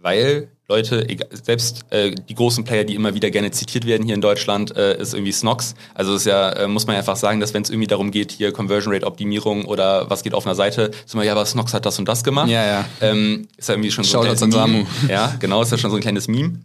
[0.00, 4.20] Weil Leute, selbst äh, die großen Player, die immer wieder gerne zitiert werden hier in
[4.20, 5.74] Deutschland, äh, ist irgendwie Snox.
[5.94, 8.52] Also ist ja, äh, muss man einfach sagen, dass wenn es irgendwie darum geht, hier
[8.52, 11.86] Conversion Rate Optimierung oder was geht auf einer Seite, ist immer, ja, aber Snox hat
[11.86, 12.48] das und das gemacht.
[12.48, 12.84] Ja, ja.
[13.00, 14.86] Ähm, ist ja irgendwie schon so ein kleines Meme.
[15.08, 16.60] Ja, genau, ist ja schon so ein kleines Meme.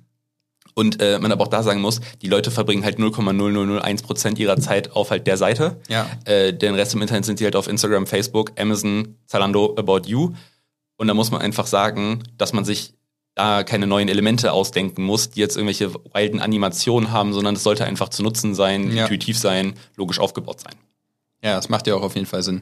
[0.75, 4.57] Und äh, man aber auch da sagen muss, die Leute verbringen halt 0,0001 Prozent ihrer
[4.57, 5.77] Zeit auf halt der Seite.
[5.87, 6.07] Ja.
[6.25, 10.33] Äh, den Rest im Internet sind sie halt auf Instagram, Facebook, Amazon, Zalando, About You.
[10.97, 12.95] Und da muss man einfach sagen, dass man sich
[13.35, 17.85] da keine neuen Elemente ausdenken muss, die jetzt irgendwelche wilden Animationen haben, sondern es sollte
[17.85, 19.03] einfach zu nutzen sein, ja.
[19.03, 20.73] intuitiv sein, logisch aufgebaut sein.
[21.43, 22.61] Ja, das macht ja auch auf jeden Fall Sinn.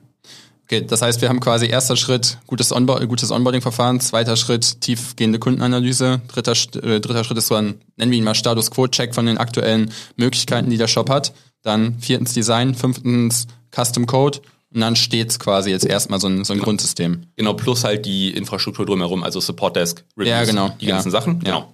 [0.64, 5.38] Okay, das heißt, wir haben quasi erster Schritt gutes, Onboard, gutes Onboarding-Verfahren, zweiter Schritt tiefgehende
[5.38, 9.26] Kundenanalyse, dritter, äh, dritter Schritt ist so ein, nennen wir ihn mal Status Quo-Check von
[9.26, 11.34] den aktuellen Möglichkeiten, die der Shop hat.
[11.62, 14.40] Dann viertens Design, fünftens Custom Code
[14.74, 16.66] und dann steht's quasi jetzt erstmal so ein, so ein genau.
[16.66, 17.28] Grundsystem.
[17.36, 20.70] Genau, plus halt die Infrastruktur drumherum, also Support Desk, Reviews, ja, genau.
[20.80, 21.20] die ganzen ja.
[21.20, 21.40] Sachen.
[21.40, 21.74] Genau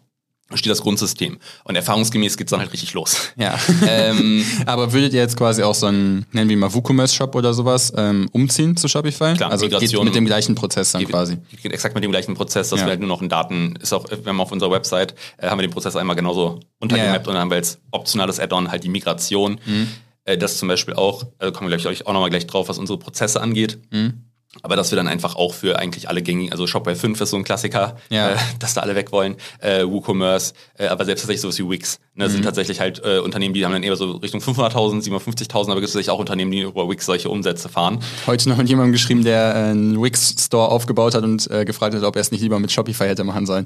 [0.53, 1.39] steht das Grundsystem.
[1.65, 3.33] Und erfahrungsgemäß geht's dann halt richtig los.
[3.35, 3.59] Ja.
[3.87, 7.91] ähm, Aber würdet ihr jetzt quasi auch so einen, nennen wir mal WooCommerce-Shop oder sowas,
[7.95, 9.33] ähm, umziehen zu Shopify?
[9.33, 11.37] Klar, also Migration, geht mit dem gleichen Prozess dann geht, quasi.
[11.61, 12.85] Geht exakt mit dem gleichen Prozess, dass ja.
[12.85, 15.59] wir halt nur noch in Daten, ist auch, wir haben auf unserer Website, äh, haben
[15.59, 17.27] wir den Prozess einmal genauso untergemappt ja, ja.
[17.27, 19.59] und dann haben wir als optionales Add-on halt die Migration.
[19.65, 19.87] Mhm.
[20.27, 22.99] Äh, das zum Beispiel auch, also kommen wir gleich auch nochmal gleich drauf, was unsere
[22.99, 23.79] Prozesse angeht.
[23.91, 24.23] Mhm.
[24.63, 27.37] Aber dass wir dann einfach auch für eigentlich alle gängigen, also Shopware 5 ist so
[27.37, 28.31] ein Klassiker, ja.
[28.31, 31.99] äh, dass da alle weg wollen, äh, WooCommerce, äh, aber selbst tatsächlich sowas wie Wix.
[32.15, 32.31] Ne, mhm.
[32.31, 35.85] sind tatsächlich halt äh, Unternehmen, die haben dann eher so Richtung 500.000, 750.000, aber gibt
[35.85, 37.99] es tatsächlich auch Unternehmen, die über Wix solche Umsätze fahren.
[38.25, 42.15] Heute noch mit jemandem geschrieben, der äh, einen Wix-Store aufgebaut hat und gefragt hat, ob
[42.15, 43.65] er es nicht lieber mit Shopify hätte machen sollen.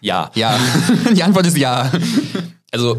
[0.00, 0.30] Ja.
[0.34, 0.58] Ja.
[1.14, 1.92] Die Antwort ist ja.
[2.70, 2.96] Also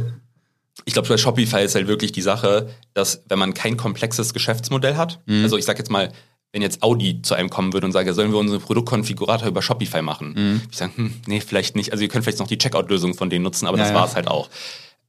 [0.86, 4.98] ich glaube, bei Shopify ist halt wirklich die Sache, dass wenn man kein komplexes Geschäftsmodell
[4.98, 5.44] hat, mhm.
[5.44, 6.12] also ich sag jetzt mal,
[6.52, 10.02] wenn jetzt Audi zu einem kommen würde und sage, sollen wir unseren Produktkonfigurator über Shopify
[10.02, 10.34] machen?
[10.36, 10.62] Mhm.
[10.70, 11.92] Ich sage, hm, nee, vielleicht nicht.
[11.92, 14.16] Also ihr könnt vielleicht noch die Checkout-Lösung von denen nutzen, aber ja, das war es
[14.16, 14.50] halt auch.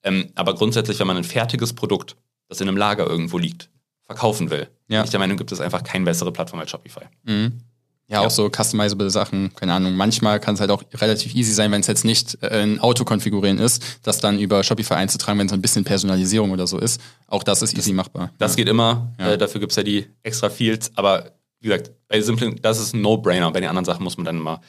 [0.03, 2.17] Ähm, aber grundsätzlich, wenn man ein fertiges Produkt,
[2.49, 3.71] das in einem Lager irgendwo liegt,
[4.07, 5.01] verkaufen will, ja.
[5.01, 7.05] bin ich der Meinung, gibt es einfach keine bessere Plattform als Shopify.
[7.25, 7.61] Mhm.
[8.09, 9.95] Ja, ja, auch so customizable Sachen, keine Ahnung.
[9.95, 13.05] Manchmal kann es halt auch relativ easy sein, wenn es jetzt nicht äh, ein Auto
[13.05, 17.01] konfigurieren ist, das dann über Shopify einzutragen, wenn es ein bisschen Personalisierung oder so ist.
[17.29, 18.31] Auch das ist easy machbar.
[18.39, 18.57] Das ja.
[18.57, 19.15] geht immer.
[19.19, 19.33] Ja.
[19.33, 20.93] Äh, dafür gibt's ja die extra Fields.
[20.97, 23.51] Aber wie gesagt, bei simplen, das ist ein No-Brainer.
[23.53, 24.61] Bei den anderen Sachen muss man dann mal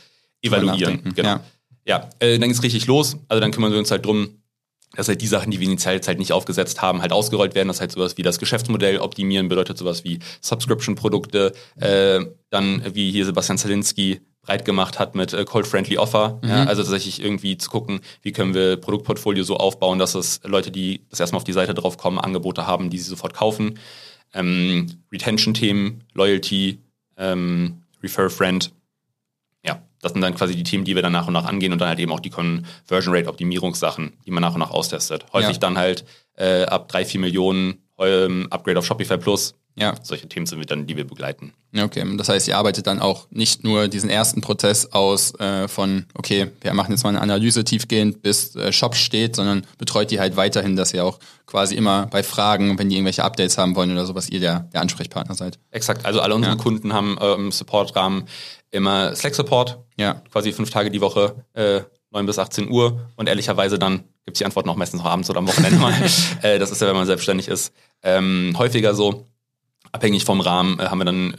[0.41, 1.01] evaluieren.
[1.13, 1.29] Genau.
[1.29, 1.41] Ja,
[1.85, 3.17] ja äh, dann geht's richtig los.
[3.27, 4.29] Also dann kümmern wir uns halt drum,
[4.95, 7.67] dass halt die Sachen, die wir initial jetzt halt nicht aufgesetzt haben, halt ausgerollt werden.
[7.67, 12.21] Das heißt sowas wie das Geschäftsmodell optimieren bedeutet sowas wie Subscription-Produkte, äh,
[12.55, 16.39] dann wie hier Sebastian Zelinski breit gemacht hat mit äh, Cold-Friendly Offer.
[16.41, 16.49] Mhm.
[16.49, 20.71] Ja, also tatsächlich irgendwie zu gucken, wie können wir Produktportfolio so aufbauen, dass es Leute,
[20.71, 23.79] die das erstmal auf die Seite drauf kommen, Angebote haben, die sie sofort kaufen.
[24.33, 26.79] Ähm, Retention-Themen, Loyalty,
[27.17, 28.71] ähm, Refer Friend,
[30.05, 31.87] das sind dann quasi die Themen, die wir dann nach und nach angehen und dann
[31.89, 35.25] halt eben auch die Conversion Rate Optimierungssachen, die man nach und nach austestet.
[35.33, 35.57] Häufig ja.
[35.57, 36.05] dann halt
[36.37, 39.55] äh, ab drei, vier Millionen ähm, Upgrade auf Shopify Plus.
[39.77, 39.93] Ja.
[40.01, 41.53] Solche Themen sind wir dann, die wir begleiten.
[41.77, 46.05] Okay, das heißt, ihr arbeitet dann auch nicht nur diesen ersten Prozess aus äh, von,
[46.13, 50.19] okay, wir machen jetzt mal eine Analyse tiefgehend, bis äh, Shop steht, sondern betreut die
[50.21, 53.91] halt weiterhin, dass ihr auch quasi immer bei Fragen, wenn die irgendwelche Updates haben wollen
[53.91, 55.59] oder sowas, ihr der, der Ansprechpartner seid.
[55.71, 56.61] Exakt, also alle unsere ja.
[56.61, 58.25] Kunden haben äh, im Supportrahmen
[58.71, 60.21] immer Slack-Support, ja.
[60.31, 64.39] quasi fünf Tage die Woche, äh, 9 bis 18 Uhr und ehrlicherweise dann gibt es
[64.39, 65.93] die Antworten auch meistens noch abends oder am Wochenende mal.
[66.41, 69.27] äh, das ist ja, wenn man selbstständig ist, ähm, häufiger so.
[69.95, 71.35] Abhängig vom Rahmen äh, haben wir dann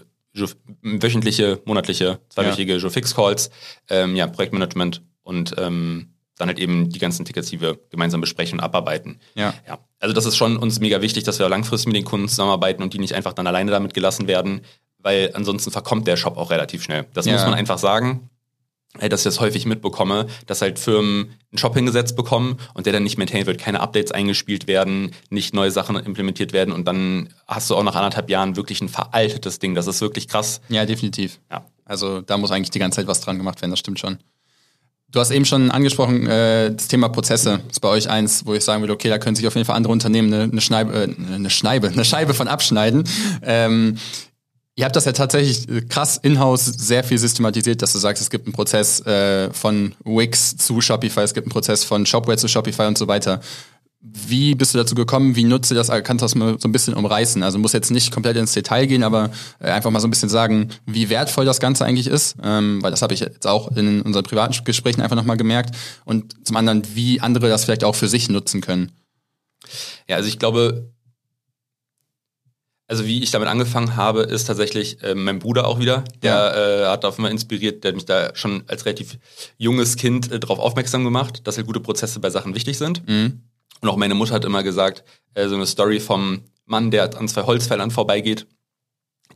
[0.83, 2.91] wöchentliche, monatliche, zweiwöchige ja.
[2.91, 3.51] Fix-Calls,
[3.89, 8.59] ähm, ja, Projektmanagement und ähm, dann halt eben die ganzen Tickets, die wir gemeinsam besprechen
[8.59, 9.19] und abarbeiten.
[9.35, 9.55] Ja.
[9.67, 9.79] ja.
[10.01, 12.93] Also das ist schon uns mega wichtig, dass wir langfristig mit den Kunden zusammenarbeiten und
[12.93, 14.61] die nicht einfach dann alleine damit gelassen werden,
[14.99, 17.07] weil ansonsten verkommt der Shop auch relativ schnell.
[17.15, 17.33] Das ja.
[17.33, 18.29] muss man einfach sagen.
[19.01, 22.93] Äh, dass ich das häufig mitbekomme, dass halt Firmen einen Shop hingesetzt bekommen und der
[22.93, 27.29] dann nicht maintained wird, keine Updates eingespielt werden, nicht neue Sachen implementiert werden und dann
[27.47, 29.75] hast du auch nach anderthalb Jahren wirklich ein veraltetes Ding.
[29.75, 30.61] Das ist wirklich krass.
[30.69, 31.41] Ja, definitiv.
[31.51, 31.65] Ja.
[31.85, 34.19] Also da muss eigentlich die ganze Zeit was dran gemacht werden, das stimmt schon.
[35.13, 38.65] Du hast eben schon angesprochen, äh, das Thema Prozesse ist bei euch eins, wo ich
[38.65, 41.35] sagen würde, okay, da können sich auf jeden Fall andere Unternehmen eine, eine Scheibe, äh,
[41.35, 43.05] eine Scheibe, eine Scheibe von abschneiden.
[43.43, 43.99] Ähm,
[44.79, 48.29] Ihr habt das ja tatsächlich äh, krass in-house sehr viel systematisiert, dass du sagst, es
[48.29, 52.47] gibt einen Prozess äh, von Wix zu Shopify, es gibt einen Prozess von Shopware zu
[52.47, 53.41] Shopify und so weiter.
[54.03, 55.35] Wie bist du dazu gekommen?
[55.35, 55.89] Wie nutzt du das?
[55.89, 57.43] Kannst du das mal so ein bisschen umreißen?
[57.43, 60.29] Also muss jetzt nicht komplett ins Detail gehen, aber äh, einfach mal so ein bisschen
[60.29, 64.03] sagen, wie wertvoll das Ganze eigentlich ist, ähm, weil das habe ich jetzt auch in
[64.03, 65.75] unseren privaten Gesprächen einfach nochmal gemerkt.
[66.05, 68.93] Und zum anderen, wie andere das vielleicht auch für sich nutzen können.
[70.07, 70.93] Ja, also ich glaube,
[72.89, 76.05] also wie ich damit angefangen habe, ist tatsächlich äh, mein Bruder auch wieder.
[76.23, 76.85] Der ja.
[76.85, 79.19] äh, hat auf einmal inspiriert, der hat mich da schon als relativ
[79.59, 83.07] junges Kind äh, darauf aufmerksam gemacht, dass halt gute Prozesse bei Sachen wichtig sind.
[83.09, 83.41] Mhm.
[83.81, 85.03] Und auch meine Mutter hat immer gesagt,
[85.35, 88.47] äh, so eine Story vom Mann, der an zwei Holzfällern vorbeigeht,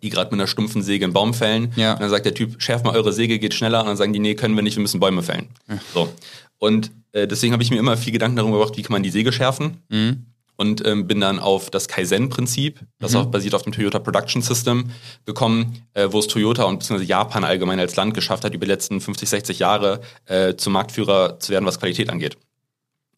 [0.03, 1.73] die gerade mit einer stumpfen Säge einen Baum fällen.
[1.77, 1.95] Ja.
[1.95, 3.81] Und dann sagt der Typ, schärft mal eure Säge, geht schneller.
[3.81, 5.49] Und dann sagen die, nee, können wir nicht, wir müssen Bäume fällen.
[5.69, 5.79] Ja.
[5.93, 6.13] So.
[6.59, 9.11] Und äh, deswegen habe ich mir immer viel Gedanken darüber gemacht, wie kann man die
[9.11, 9.83] Säge schärfen.
[9.89, 10.30] Mhm
[10.61, 13.21] und ähm, bin dann auf das Kaizen-Prinzip, das mhm.
[13.21, 14.91] auch basiert auf dem Toyota Production System,
[15.25, 18.71] gekommen, äh, wo es Toyota und beziehungsweise Japan allgemein als Land geschafft hat, über die
[18.71, 22.37] letzten 50, 60 Jahre äh, zum Marktführer zu werden, was Qualität angeht.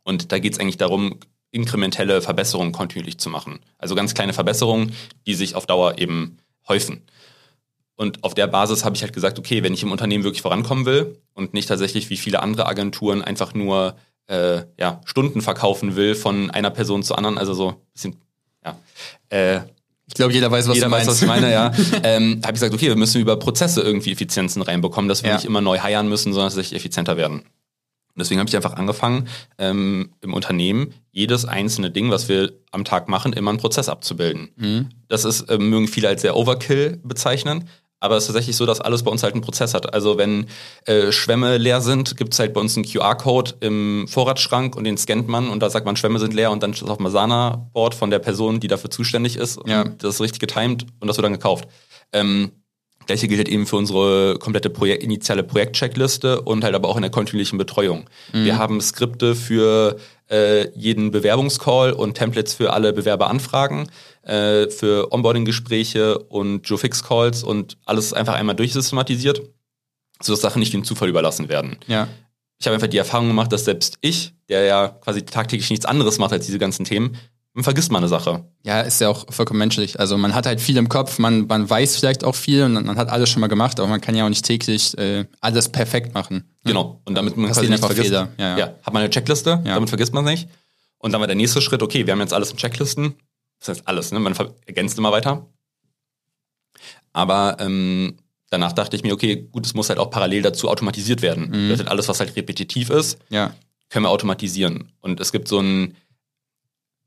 [0.05, 1.19] Und da geht es eigentlich darum,
[1.51, 3.59] inkrementelle Verbesserungen kontinuierlich zu machen.
[3.77, 4.95] Also ganz kleine Verbesserungen,
[5.27, 7.03] die sich auf Dauer eben häufen.
[7.97, 10.87] Und auf der Basis habe ich halt gesagt, okay, wenn ich im Unternehmen wirklich vorankommen
[10.87, 13.97] will und nicht tatsächlich wie viele andere Agenturen einfach nur
[14.33, 17.39] äh, ja, Stunden verkaufen will von einer Person zur anderen.
[17.39, 18.17] Also so ein bisschen,
[18.65, 18.77] ja.
[19.29, 19.61] Äh,
[20.07, 21.07] ich glaube, jeder weiß, was jeder du meinst.
[21.07, 21.73] weiß, was ich meine, ja.
[22.03, 25.37] ähm, habe ich gesagt, okay, wir müssen über Prozesse irgendwie Effizienzen reinbekommen, dass wir ja.
[25.37, 27.41] nicht immer neu heiern müssen, sondern dass sie effizienter werden.
[28.15, 32.85] Und deswegen habe ich einfach angefangen, ähm, im Unternehmen jedes einzelne Ding, was wir am
[32.85, 34.51] Tag machen, immer einen Prozess abzubilden.
[34.57, 34.89] Mhm.
[35.09, 37.69] Das ist, äh, mögen viele als sehr Overkill bezeichnen,
[38.03, 39.95] aber es ist tatsächlich so, dass alles bei uns halt einen Prozess hat.
[39.95, 40.47] Also wenn
[40.87, 44.99] äh, Schwämme leer sind, gibt es halt bei uns einen QR-Code im Vorratsschrank und den
[44.99, 48.11] scannt man und da sagt man, Schwämme sind leer und dann es auf Masana-Board von
[48.11, 49.61] der Person, die dafür zuständig ist.
[49.67, 49.85] Ja.
[49.85, 51.69] das ist richtig getimed und das wird dann gekauft.
[52.13, 52.51] Ähm,
[53.07, 57.03] Gleiche gilt halt eben für unsere komplette Projekt, initiale Projektcheckliste und halt aber auch in
[57.03, 58.09] der kontinuierlichen Betreuung.
[58.33, 58.45] Mhm.
[58.45, 59.97] Wir haben Skripte für
[60.31, 63.91] äh, jeden Bewerbungscall und Templates für alle Bewerberanfragen,
[64.23, 69.43] äh, für Onboarding-Gespräche und Joe-Fix-Calls und alles einfach einmal durchsystematisiert,
[70.21, 71.77] sodass Sachen nicht dem Zufall überlassen werden.
[71.87, 72.09] Ja.
[72.59, 76.19] Ich habe einfach die Erfahrung gemacht, dass selbst ich, der ja quasi tagtäglich nichts anderes
[76.19, 77.17] macht als diese ganzen Themen,
[77.55, 78.45] man vergisst mal eine Sache.
[78.65, 80.01] Ja, ist ja auch vollkommen menschlich.
[80.01, 82.97] Also man hat halt viel im Kopf, man, man weiß vielleicht auch viel und man
[82.97, 86.15] hat alles schon mal gemacht, aber man kann ja auch nicht täglich äh, alles perfekt
[86.15, 86.45] machen.
[86.65, 87.03] Genau.
[87.05, 88.09] Und damit man quasi nicht vergisst.
[88.09, 88.33] Fehler.
[88.39, 88.59] Ja, ja.
[88.59, 89.75] ja, hat man eine Checkliste, ja.
[89.75, 90.49] damit vergisst man nicht.
[90.99, 93.17] Und dann war der nächste Schritt, okay, wir haben jetzt alles in Checklisten.
[93.59, 94.19] Das heißt alles, ne?
[94.19, 94.35] Man
[94.67, 95.47] ergänzt immer weiter.
[97.13, 98.17] Aber ähm,
[98.51, 101.51] danach dachte ich mir, okay, gut, es muss halt auch parallel dazu automatisiert werden.
[101.51, 101.69] Mhm.
[101.69, 103.55] Das heißt, alles, was halt repetitiv ist, ja.
[103.91, 104.93] können wir automatisieren.
[105.01, 105.97] Und es gibt so ein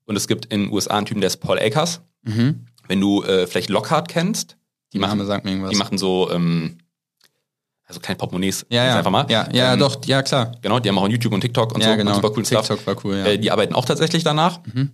[0.06, 2.02] und es gibt in den USA einen Typen, der ist Paul Akers.
[2.24, 2.68] Mhm.
[2.88, 4.58] Wenn du äh, vielleicht Lockhart kennst,
[4.94, 5.72] die Name machen, sagt mir irgendwas.
[5.72, 6.78] Die machen so, ähm,
[7.86, 8.66] also kleine Portemonnaies.
[8.70, 8.98] Ja, ja.
[8.98, 9.26] Einfach mal.
[9.30, 10.52] Ja, ja, ähm, doch, ja, klar.
[10.62, 11.98] Genau, die haben auch YouTube und TikTok und ja, so.
[11.98, 12.12] Genau.
[12.12, 12.88] Und super cool TikTok Stuff.
[12.88, 13.26] war cool, ja.
[13.26, 14.60] Äh, die arbeiten auch tatsächlich danach.
[14.74, 14.92] Mhm.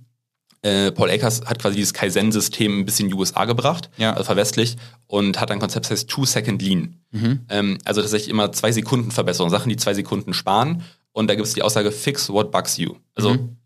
[0.64, 4.12] Äh, Paul Akers hat quasi dieses Kaizen-System ein bisschen in die USA gebracht, ja.
[4.12, 7.02] also verwestlich, und hat ein Konzept, das heißt Two-Second Lean.
[7.12, 7.40] Mhm.
[7.50, 10.84] Ähm, also tatsächlich immer zwei Sekunden Verbesserung, Sachen, die zwei Sekunden sparen.
[11.14, 12.96] Und da gibt es die Aussage, fix what bugs you.
[13.16, 13.58] Also mhm.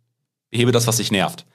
[0.49, 1.45] Behebe das, was dich nervt.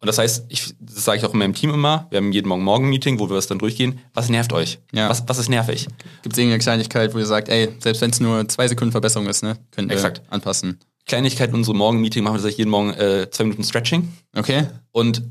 [0.00, 2.48] Und das heißt, ich, das sage ich auch in meinem Team immer, wir haben jeden
[2.48, 4.00] Morgen Morgen-Meeting, wo wir das dann durchgehen.
[4.14, 4.78] Was nervt euch?
[4.92, 5.10] Ja.
[5.10, 5.88] Was, was ist nervig?
[6.22, 9.28] Gibt es irgendeine Kleinigkeit, wo ihr sagt, ey, selbst wenn es nur zwei Sekunden Verbesserung
[9.28, 10.22] ist, ne, könnt ihr Exakt.
[10.30, 10.78] anpassen?
[11.06, 14.10] Kleinigkeit in unserem Morgen-Meeting machen wir tatsächlich jeden Morgen äh, zwei Minuten Stretching.
[14.34, 14.66] Okay.
[14.90, 15.22] Und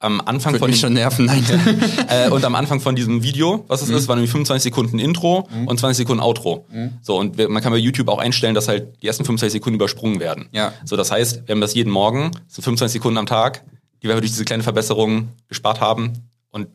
[0.00, 1.44] am Anfang Würde von mich schon nerven, nein.
[2.08, 3.96] äh, und am Anfang von diesem Video, was es mhm.
[3.96, 5.68] ist, waren nämlich 25 Sekunden Intro mhm.
[5.68, 6.66] und 20 Sekunden Outro.
[6.70, 6.94] Mhm.
[7.02, 9.76] So und wir, man kann bei YouTube auch einstellen, dass halt die ersten 25 Sekunden
[9.76, 10.48] übersprungen werden.
[10.52, 10.72] Ja.
[10.84, 13.62] So das heißt, wir haben das jeden Morgen, so 25 Sekunden am Tag
[14.02, 16.12] die wir durch diese kleine Verbesserung gespart haben.
[16.50, 16.68] Und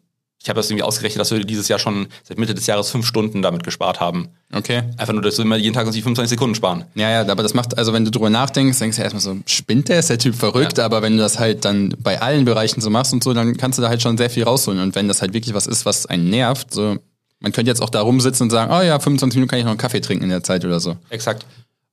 [0.46, 3.08] ich habe das irgendwie ausgerechnet, dass wir dieses Jahr schon seit Mitte des Jahres fünf
[3.08, 4.30] Stunden damit gespart haben.
[4.54, 4.84] Okay.
[4.96, 6.86] Einfach nur, dass wir immer jeden Tag uns die 25 Sekunden sparen.
[6.94, 9.38] Ja, ja, aber das macht, also wenn du drüber nachdenkst, denkst du ja erstmal so,
[9.48, 10.86] spinnt der, ist der Typ verrückt, ja.
[10.86, 13.80] aber wenn du das halt dann bei allen Bereichen so machst und so, dann kannst
[13.80, 14.80] du da halt schon sehr viel rausholen.
[14.82, 16.98] Und wenn das halt wirklich was ist, was einen nervt, so,
[17.40, 19.72] man könnte jetzt auch da rumsitzen und sagen, oh ja, 25 Minuten kann ich noch
[19.72, 20.96] einen Kaffee trinken in der Zeit oder so.
[21.10, 21.44] Exakt.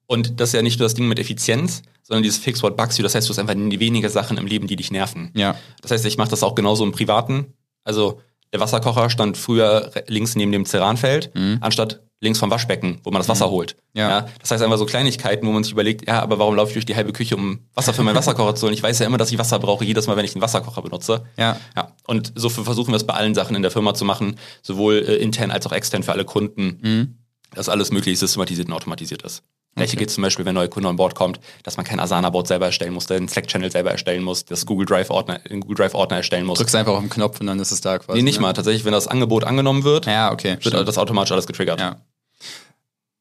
[0.06, 2.98] Und das ist ja nicht nur das Ding mit Effizienz, sondern dieses Fix What Bugs
[2.98, 3.02] You.
[3.02, 5.30] Das heißt, du hast einfach weniger Sachen im Leben, die dich nerven.
[5.32, 5.56] Ja.
[5.80, 7.54] Das heißt, ich mache das auch genauso im Privaten.
[7.82, 8.20] Also
[8.52, 13.28] Der Wasserkocher stand früher links neben dem Ceranfeld, anstatt links vom Waschbecken, wo man das
[13.28, 13.76] Wasser holt.
[13.94, 14.28] Ja.
[14.40, 16.84] Das heißt einfach so Kleinigkeiten, wo man sich überlegt, ja, aber warum laufe ich durch
[16.86, 18.74] die halbe Küche, um Wasser für meinen Wasserkocher zu holen?
[18.74, 21.24] Ich weiß ja immer, dass ich Wasser brauche, jedes Mal, wenn ich den Wasserkocher benutze.
[21.36, 21.56] Ja.
[21.74, 21.92] Ja.
[22.06, 25.16] Und so versuchen wir es bei allen Sachen in der Firma zu machen, sowohl äh,
[25.16, 27.18] intern als auch extern für alle Kunden, Mhm.
[27.54, 29.42] dass alles möglichst systematisiert und automatisiert ist.
[29.74, 32.46] Gleiche geht zum Beispiel, wenn ein neuer Kunde an Bord kommt, dass man kein Asana-Board
[32.46, 36.44] selber erstellen muss, den Slack-Channel selber erstellen muss, das Google Drive-Ordner, den Google Drive-Ordner erstellen
[36.44, 36.58] muss.
[36.58, 38.18] Drückst einfach auf den Knopf und dann ist es da quasi.
[38.18, 38.42] Nee, nicht ne?
[38.42, 38.52] mal.
[38.52, 40.52] Tatsächlich, wenn das Angebot angenommen wird, Ja, okay.
[40.52, 40.86] wird stimmt.
[40.86, 41.80] das automatisch alles getriggert.
[41.80, 41.96] Ja.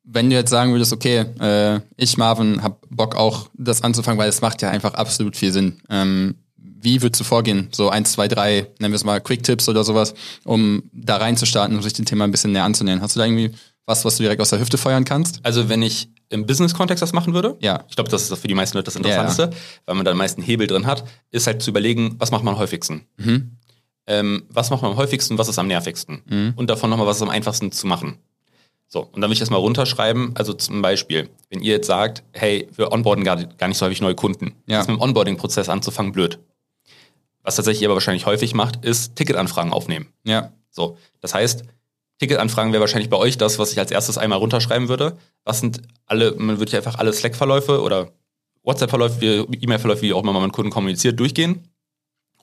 [0.03, 4.27] Wenn du jetzt sagen würdest, okay, äh, ich, Marvin, hab Bock auch, das anzufangen, weil
[4.29, 5.79] es macht ja einfach absolut viel Sinn.
[5.89, 7.69] Ähm, wie würdest du vorgehen?
[7.71, 11.83] So eins, zwei, drei, nennen wir es mal Quick-Tipps oder sowas, um da reinzustarten, um
[11.83, 13.01] sich dem Thema ein bisschen näher anzunähern.
[13.01, 13.51] Hast du da irgendwie
[13.91, 15.39] was, was du direkt aus der Hüfte feuern kannst?
[15.43, 17.83] Also wenn ich im Business-Kontext das machen würde, Ja.
[17.89, 19.49] ich glaube, das ist für die meisten Leute das Interessanteste,
[19.85, 22.53] weil man da am meisten Hebel drin hat, ist halt zu überlegen, was macht man
[22.55, 23.05] am häufigsten?
[23.17, 23.57] Mhm.
[24.07, 26.53] Ähm, was macht man am häufigsten, was ist am nervigsten?
[26.55, 28.17] Und davon nochmal, was ist am einfachsten zu machen?
[28.87, 30.31] So, und dann will ich das mal runterschreiben.
[30.35, 34.01] Also zum Beispiel, wenn ihr jetzt sagt, hey, wir onboarden gar, gar nicht so häufig
[34.01, 34.81] neue Kunden, Ja.
[34.81, 36.39] ist mit dem Onboarding-Prozess anzufangen blöd.
[37.43, 40.07] Was tatsächlich aber wahrscheinlich häufig macht, ist Ticketanfragen aufnehmen.
[40.23, 40.51] Ja.
[40.69, 41.63] So, das heißt,
[42.21, 45.17] Ticketanfragen wäre wahrscheinlich bei euch das, was ich als erstes einmal runterschreiben würde.
[45.43, 48.11] Was sind alle, man würde ja einfach alle Slack-Verläufe oder
[48.63, 51.67] WhatsApp-Verläufe, E-Mail-Verläufe, wie auch immer man mit Kunden kommuniziert, durchgehen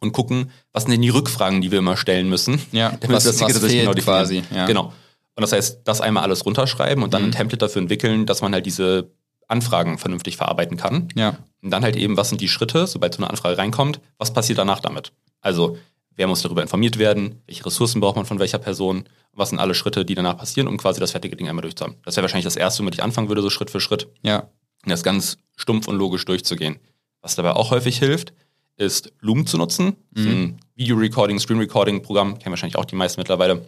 [0.00, 2.60] und gucken, was sind denn die Rückfragen, die wir immer stellen müssen.
[2.72, 3.94] Ja, damit was- das Ticket was fehlt definieren.
[4.04, 4.66] quasi, ja.
[4.66, 4.92] Genau.
[5.36, 7.28] Und das heißt, das einmal alles runterschreiben und dann Mhm.
[7.28, 9.12] ein Template dafür entwickeln, dass man halt diese
[9.46, 11.08] Anfragen vernünftig verarbeiten kann.
[11.14, 11.38] Ja.
[11.62, 14.58] Und dann halt eben, was sind die Schritte, sobald so eine Anfrage reinkommt, was passiert
[14.58, 15.12] danach damit?
[15.40, 15.78] Also,
[16.18, 19.74] wer muss darüber informiert werden, welche Ressourcen braucht man von welcher Person, was sind alle
[19.74, 21.96] Schritte, die danach passieren, um quasi das fertige Ding einmal durchzuhaben.
[22.04, 24.40] Das wäre wahrscheinlich das Erste, womit ich anfangen würde, so Schritt für Schritt, Ja.
[24.84, 26.78] und das ganz stumpf und logisch durchzugehen.
[27.22, 28.32] Was dabei auch häufig hilft,
[28.76, 29.96] ist Loom zu nutzen.
[30.12, 33.66] Das ist ein Video-Recording, Stream-Recording-Programm, kennen wahrscheinlich auch die meisten mittlerweile.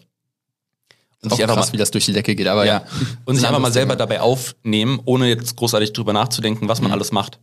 [1.23, 2.85] Und Auch sich einfach krass, mal wie das durch die Decke geht, aber ja.
[3.27, 6.91] und sich Ein einfach mal selber dabei aufnehmen, ohne jetzt großartig drüber nachzudenken, was man
[6.91, 6.95] Mhm.
[6.95, 7.39] alles macht.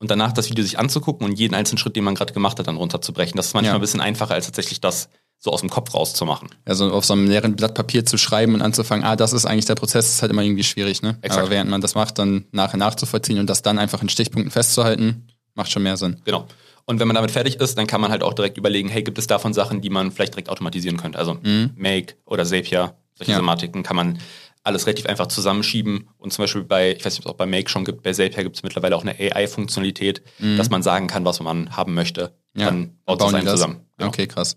[0.00, 2.66] Und danach das Video sich anzugucken und jeden einzelnen Schritt, den man gerade gemacht hat,
[2.66, 3.36] dann runterzubrechen.
[3.36, 3.78] Das ist manchmal Ja.
[3.78, 6.48] ein bisschen einfacher, als tatsächlich das so aus dem Kopf rauszumachen.
[6.64, 9.66] Also auf so einem leeren Blatt Papier zu schreiben und anzufangen, ah, das ist eigentlich
[9.66, 11.18] der Prozess, ist halt immer irgendwie schwierig, ne?
[11.22, 11.42] Exakt.
[11.42, 15.26] Aber während man das macht, dann nachher nachzuvollziehen und das dann einfach in Stichpunkten festzuhalten,
[15.54, 16.20] macht schon mehr Sinn.
[16.24, 16.46] Genau.
[16.86, 19.18] Und wenn man damit fertig ist, dann kann man halt auch direkt überlegen, hey, gibt
[19.18, 21.18] es davon Sachen, die man vielleicht direkt automatisieren könnte?
[21.18, 21.38] Also
[21.76, 23.34] Make oder Zapier, solche Mhm.
[23.34, 23.36] Ja.
[23.36, 24.18] Sematiken kann man
[24.62, 26.08] alles relativ einfach zusammenschieben.
[26.18, 28.12] Und zum Beispiel bei, ich weiß nicht, ob es auch bei Make schon gibt, bei
[28.12, 30.22] Zapier gibt es mittlerweile auch eine AI-Funktionalität,
[30.56, 32.32] dass man sagen kann, was man haben möchte.
[32.54, 32.60] Mhm.
[32.60, 32.66] Ja.
[32.66, 33.50] Dann baut es die das?
[33.52, 33.80] zusammen.
[33.96, 34.08] Genau.
[34.08, 34.56] Okay, krass.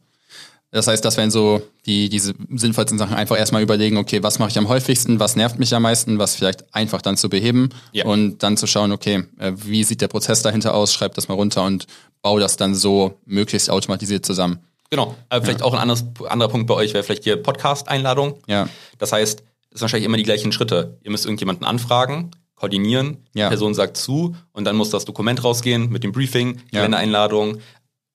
[0.72, 4.50] Das heißt, das wären so die, diese sinnvollsten Sachen, einfach erstmal überlegen, okay, was mache
[4.50, 8.06] ich am häufigsten, was nervt mich am meisten, was vielleicht einfach dann zu beheben Ja.
[8.06, 11.36] und dann zu schauen, okay, äh, wie sieht der Prozess dahinter aus, schreib das mal
[11.36, 11.86] runter und
[12.24, 14.60] bau das dann so möglichst automatisiert zusammen.
[14.90, 15.16] Genau.
[15.30, 18.40] Aber vielleicht auch ein anderes, anderer Punkt bei euch wäre vielleicht hier Podcast-Einladung.
[18.48, 18.68] Ja.
[18.98, 20.98] Das heißt, sind wahrscheinlich immer die gleichen Schritte.
[21.04, 23.48] Ihr müsst irgendjemanden anfragen, koordinieren, Ja.
[23.48, 26.80] die Person sagt zu und dann muss das Dokument rausgehen mit dem Briefing, Ja.
[26.80, 27.58] Kalendereinladung.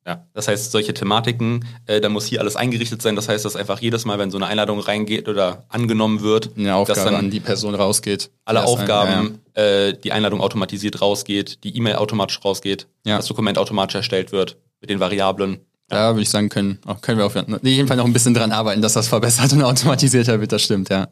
[0.06, 3.14] Ja, das heißt, solche Thematiken, äh, da muss hier alles eingerichtet sein.
[3.14, 7.04] Das heißt, dass einfach jedes Mal, wenn so eine Einladung reingeht oder angenommen wird, dass
[7.04, 8.30] dann an die Person rausgeht.
[8.46, 13.16] alle Das ein- Aufgaben, äh, die Einladung automatisiert rausgeht, die E-Mail automatisch rausgeht, Ja.
[13.18, 15.58] das Dokument automatisch erstellt wird mit den Variablen.
[15.90, 18.52] Da würde ich sagen, können, auch, können wir auf jeden Fall noch ein bisschen dran
[18.52, 21.08] arbeiten, dass das verbessert und automatisierter wird, das stimmt, ja.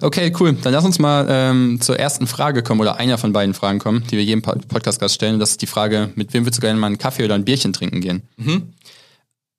[0.00, 0.54] Okay, cool.
[0.54, 4.02] Dann lass uns mal ähm, zur ersten Frage kommen oder einer von beiden Fragen kommen,
[4.10, 5.38] die wir jedem Po- Podcast-Gast stellen.
[5.38, 7.72] Das ist die Frage, mit wem würdest du gerne mal einen Kaffee oder ein Bierchen
[7.72, 8.22] trinken gehen?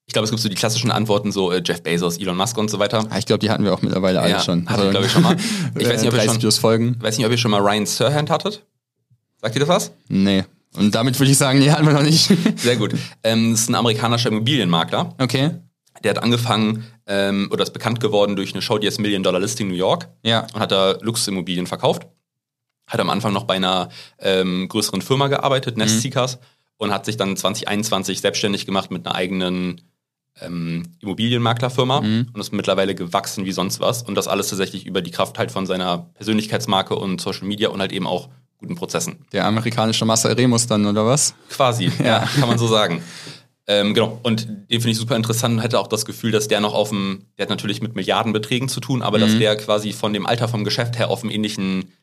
[0.06, 2.70] Ich glaube, es gibt so die klassischen Antworten, so äh, Jeff Bezos, Elon Musk und
[2.70, 3.06] so weiter.
[3.10, 4.68] Ah, ich glaube, die hatten wir auch mittlerweile alle Ja, schon.
[4.68, 5.38] hatte ich, glaub ich, schon mal.
[5.78, 6.98] Ich weiß nicht, ob ihr 30 schon- Folgen.
[7.00, 8.64] Weiß nicht, ob ihr schon mal Ryan Serhant hattet.
[9.42, 9.92] Sagt ihr das was?
[10.10, 10.44] Nee.
[10.78, 12.32] Und damit würde ich sagen, nee, hatten wir noch nicht.
[12.58, 12.94] Sehr gut.
[13.24, 15.16] Ähm, das ist ein amerikanischer Immobilienmakler.
[15.20, 15.52] okay.
[16.04, 19.40] Der hat angefangen ähm, oder ist bekannt geworden durch eine Show, die heißt Million Dollar
[19.40, 20.48] Listing New York Ja.
[20.54, 22.08] und hat da Luxusimmobilien verkauft.
[22.88, 23.88] Hat am Anfang noch bei einer
[24.20, 26.40] ähm, größeren Firma gearbeitet, Nest Seekers,
[26.78, 29.82] und hat sich dann 2021 selbstständig gemacht mit einer eigenen
[30.42, 34.02] ähm, Immobilienmaklerfirma und ist mittlerweile gewachsen wie sonst was.
[34.04, 37.80] Und das alles tatsächlich über die Kraft halt von seiner Persönlichkeitsmarke und Social Media und
[37.80, 38.30] halt eben auch
[38.64, 39.26] guten Prozessen.
[39.32, 41.36] Der amerikanische Marcel Remus dann, oder was?
[41.50, 43.04] Quasi, ja, kann man so sagen.
[43.66, 46.60] Ähm, genau, und den finde ich super interessant und hatte auch das Gefühl, dass der
[46.60, 50.12] noch auf dem, der hat natürlich mit Milliardenbeträgen zu tun, aber dass der quasi von
[50.12, 51.94] dem Alter vom Geschäft her auf einem ähnlichen,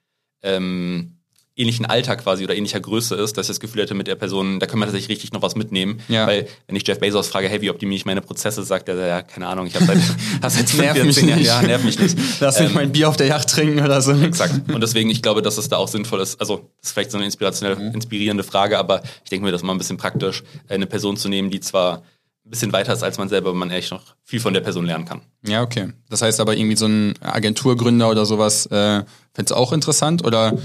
[0.42, 1.19] ähm,
[1.60, 4.58] ähnlichen Alter quasi oder ähnlicher Größe ist, dass ich das Gefühl hätte mit der Person,
[4.60, 6.00] da können wir tatsächlich richtig noch was mitnehmen.
[6.08, 6.26] Ja.
[6.26, 9.22] Weil, wenn ich Jeff Bezos frage, hey, wie optimiere ich meine Prozesse, sagt er, ja,
[9.22, 9.98] keine Ahnung, ich habe seit,
[10.42, 11.46] hab seit Nerv mich 14 Jahren, nicht.
[11.48, 12.16] ja, nerv mich nicht.
[12.40, 14.12] Lass mich Ähm, mein Bier auf der Yacht trinken oder so.
[14.12, 14.72] Exakt.
[14.72, 16.40] Und deswegen, ich glaube, dass es da auch sinnvoll ist.
[16.40, 19.66] Also, das ist vielleicht so eine inspirationelle, inspirierende Frage, aber ich denke mir, das ist
[19.66, 22.02] mal ein bisschen praktisch, eine Person zu nehmen, die zwar
[22.46, 25.04] ein bisschen weiter ist als man selber, man echt noch viel von der Person lernen
[25.04, 25.20] kann.
[25.46, 25.92] Ja, okay.
[26.08, 29.02] Das heißt aber irgendwie so ein Agenturgründer oder sowas, äh,
[29.34, 30.58] findest du auch interessant oder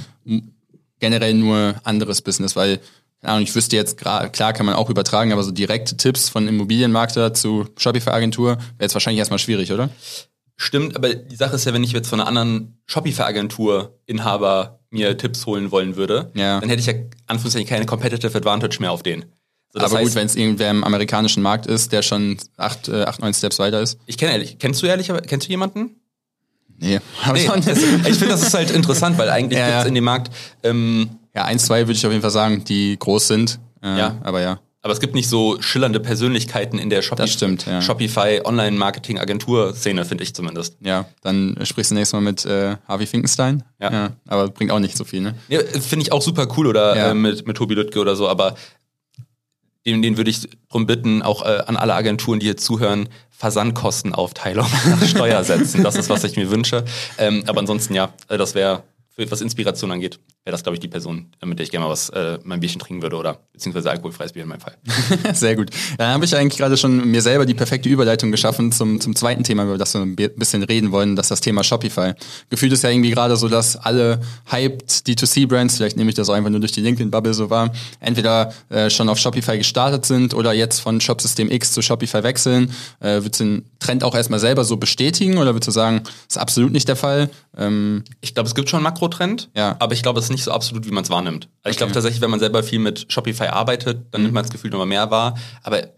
[0.99, 2.55] generell nur anderes Business?
[2.55, 2.79] Weil,
[3.21, 7.33] Ahnung, ich wüsste jetzt, klar kann man auch übertragen, aber so direkte Tipps von Immobilienmakler
[7.33, 9.89] zu Shopify-Agentur wäre jetzt wahrscheinlich erstmal schwierig, oder?
[10.57, 15.45] Stimmt, aber die Sache ist ja, wenn ich jetzt von einer anderen Shopify-Agentur-Inhaber mir Tipps
[15.45, 16.59] holen wollen würde, Ja.
[16.59, 16.93] dann hätte ich ja
[17.27, 19.25] anfangs keine Competitive Advantage mehr auf den.
[19.73, 23.03] So, aber heißt, gut, wenn es irgendwer im amerikanischen Markt ist, der schon acht, äh,
[23.03, 23.99] acht neun Steps weiter ist.
[24.05, 25.99] ich kenne ehrlich, kennst du ehrlich, kennst du jemanden?
[26.80, 29.88] Nee, hab Nee, ich finde, das ist halt interessant, weil eigentlich Ja, gibt's ja.
[29.88, 30.32] in dem Markt,
[30.63, 33.59] ähm, Ja, eins, zwei würde ich auf jeden Fall sagen, die groß sind.
[33.84, 34.17] Äh, Ja.
[34.23, 34.59] Aber ja.
[34.82, 37.82] aber es gibt nicht so schillernde Persönlichkeiten in der Shopi Das stimmt, ja.
[37.82, 40.78] Shopify Online-Marketing-Agentur-Szene, finde ich zumindest.
[40.82, 43.63] Ja, dann sprichst du nächstes Mal mit äh, Harvey Finkenstein.
[43.82, 44.11] Ja.
[44.28, 45.36] Aber bringt auch nicht so viel, ne?
[45.47, 47.11] Ja, finde ich auch super cool oder Ja.
[47.11, 48.55] äh, mit, mit Tobi Lüttke oder so, aber
[49.86, 54.67] den, den würde ich drum bitten, auch äh, an alle Agenturen, die hier zuhören, Versandkostenaufteilung
[54.86, 55.83] nach Steuer setzen.
[55.83, 56.86] Das ist, was ich mir wünsche.
[57.17, 58.83] Ähm, aber ansonsten, ja, äh, das wäre,
[59.17, 62.09] was Inspiration angeht, wäre das, glaube ich, die Person, mit der ich gerne mal was,
[62.09, 64.77] äh, mein Bierchen trinken würde oder beziehungsweise alkoholfreies Bier in meinem Fall.
[65.33, 65.71] Sehr gut.
[65.97, 69.43] Dann habe ich eigentlich gerade schon mir selber die perfekte Überleitung geschaffen zum, zum zweiten
[69.43, 72.13] Thema, über das wir ein bi- bisschen reden wollen, das ist das Thema Shopify.
[72.51, 74.21] Gefühlt ist ja irgendwie gerade so, dass alle
[74.51, 78.53] hyped D2C-Brands, vielleicht nehme ich das auch einfach nur durch die LinkedIn-Bubble so wahr, entweder
[78.69, 82.69] äh, schon auf Shopify gestartet sind oder jetzt von Shopsystem X zu Shopify wechseln.
[82.99, 86.37] Äh, würdest du den Trend auch erstmal selber so bestätigen oder würdest du sagen, ist
[86.37, 87.29] absolut nicht der Fall?
[87.57, 89.75] Ähm, Ich glaube, es gibt schon einen Makrotrend, Ja.
[89.79, 91.49] aber ich glaube, es ist nicht so absolut, wie man es wahrnimmt.
[91.63, 94.51] Also Ich glaube tatsächlich, wenn man selber viel mit Shopify arbeitet, dann nimmt man das
[94.51, 95.38] Gefühl nochmal mehr wahr.
[95.63, 95.93] Aber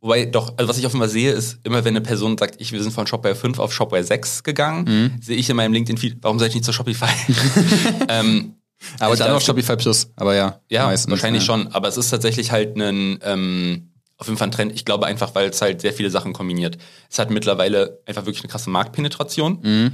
[0.00, 2.82] wobei doch, also was ich Fall sehe, ist immer, wenn eine Person sagt, ich, wir
[2.82, 6.48] sind von Shopware 5 auf Shopware 6 gegangen, sehe ich in meinem LinkedIn-Feed, warum soll
[6.48, 7.10] ich nicht zu Shopify?
[8.08, 8.54] ähm,
[8.98, 10.60] aber ich dann auf Shopify Plus, aber ja.
[10.70, 11.46] ja, meistens, wahrscheinlich ja.
[11.46, 11.68] schon.
[11.68, 14.72] Aber es ist tatsächlich halt ein, ähm, auf jeden Fall ein Trend.
[14.72, 16.78] Ich glaube einfach, weil es halt sehr viele Sachen kombiniert.
[17.10, 19.58] Es hat mittlerweile einfach wirklich eine krasse Marktpenetration.
[19.62, 19.92] Mhm.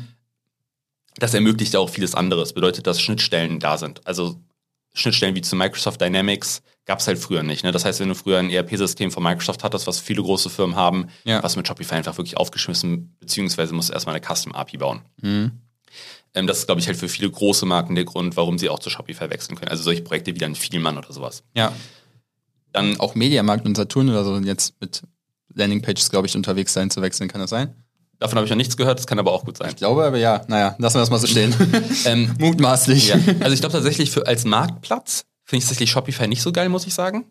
[1.19, 2.53] Das ermöglicht ja auch vieles anderes.
[2.53, 4.07] Bedeutet, dass Schnittstellen da sind.
[4.07, 4.41] Also
[4.93, 7.65] Schnittstellen wie zu Microsoft Dynamics gab es halt früher nicht.
[7.65, 7.73] Ne?
[7.73, 11.09] Das heißt, wenn du früher ein ERP-System von Microsoft hattest, was viele große Firmen haben,
[11.25, 11.43] Ja.
[11.43, 15.03] was mit Shopify einfach wirklich aufgeschmissen, beziehungsweise musst du erstmal eine Custom-API bauen.
[15.21, 15.53] Mhm.
[16.35, 18.79] Ähm, das ist, glaube ich, halt für viele große Marken der Grund, warum sie auch
[18.79, 19.71] zu Shopify wechseln können.
[19.71, 21.43] Also solche Projekte wie dann Vielmann oder sowas.
[21.55, 21.73] Ja.
[22.73, 25.03] Dann auch Mediamarkt und Saturn oder so jetzt mit
[25.55, 27.29] Landingpages, glaube ich, unterwegs sein zu wechseln.
[27.29, 27.75] Kann das sein?
[28.19, 29.69] Davon habe ich noch nichts gehört, das kann aber auch gut sein.
[29.71, 30.43] Ich glaube aber ja.
[30.49, 31.55] Naja, lassen wir das mal so stehen.
[32.07, 33.09] Ähm, Mutmaßlich.
[33.09, 33.17] ja.
[33.41, 36.87] Also ich glaube tatsächlich für als Marktplatz finde ich tatsächlich Shopify nicht so geil, muss
[36.87, 37.25] ich sagen.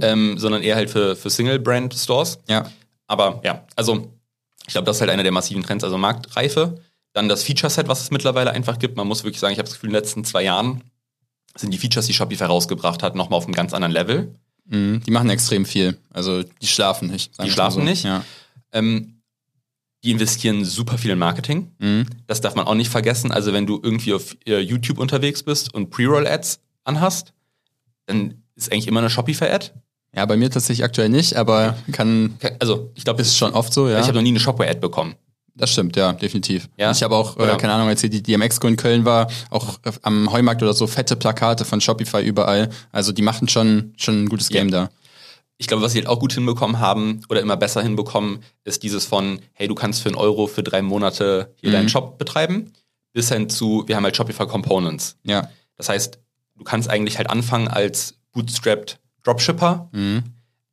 [0.00, 2.38] Ähm, sondern eher halt für, für Single-Brand-Stores.
[2.48, 2.70] ja.
[3.06, 4.12] Aber ja, also
[4.66, 5.82] ich glaube, das ist halt einer der massiven Trends.
[5.82, 6.80] Also Marktreife,
[7.12, 8.96] dann das Feature-Set, was es mittlerweile einfach gibt.
[8.96, 10.84] Man muss wirklich sagen, ich habe das Gefühl, in den letzten zwei Jahren
[11.56, 14.32] sind die Features, die Shopify rausgebracht hat, nochmal auf einem ganz anderen Level.
[14.66, 15.02] Mhm.
[15.04, 15.98] Die machen extrem viel.
[16.12, 17.32] Also die schlafen nicht.
[17.42, 17.84] Die schlafen so.
[17.88, 18.04] nicht?
[18.04, 18.24] Ja.
[18.72, 19.19] Ähm,
[20.02, 21.72] die investieren super viel in Marketing.
[21.78, 22.06] Mhm.
[22.26, 23.30] Das darf man auch nicht vergessen.
[23.32, 27.32] Also wenn du irgendwie auf äh, YouTube unterwegs bist und Pre-Roll-Ads anhast,
[28.06, 29.70] dann ist eigentlich immer eine Shopify-Ad.
[30.16, 33.88] ja, bei mir tatsächlich aktuell nicht, aber kann Also ich glaube, ist schon oft so,
[33.88, 34.00] ja.
[34.00, 35.14] ich habe noch nie eine Shopware-Ad bekommen.
[35.54, 36.68] Das stimmt, ja, definitiv.
[36.78, 36.90] Ja?
[36.90, 40.32] Ich habe auch, äh, keine Ahnung, als hier die DMX-Co in Köln war, auch am
[40.32, 42.70] Heumarkt oder so fette Plakate von Shopify überall.
[42.92, 44.84] Also die machen schon, schon ein gutes Game Ja.
[44.86, 44.90] da.
[45.60, 49.04] Ich glaube, was sie halt auch gut hinbekommen haben oder immer besser hinbekommen, ist dieses
[49.04, 51.74] von, hey, du kannst für einen Euro für drei Monate hier Mhm.
[51.74, 52.72] deinen Shop betreiben,
[53.12, 55.16] bis hin zu, wir haben halt Shopify Components.
[55.22, 55.50] Ja.
[55.76, 56.18] Das heißt,
[56.56, 60.22] du kannst eigentlich halt anfangen als bootstrapped Dropshipper, Mhm.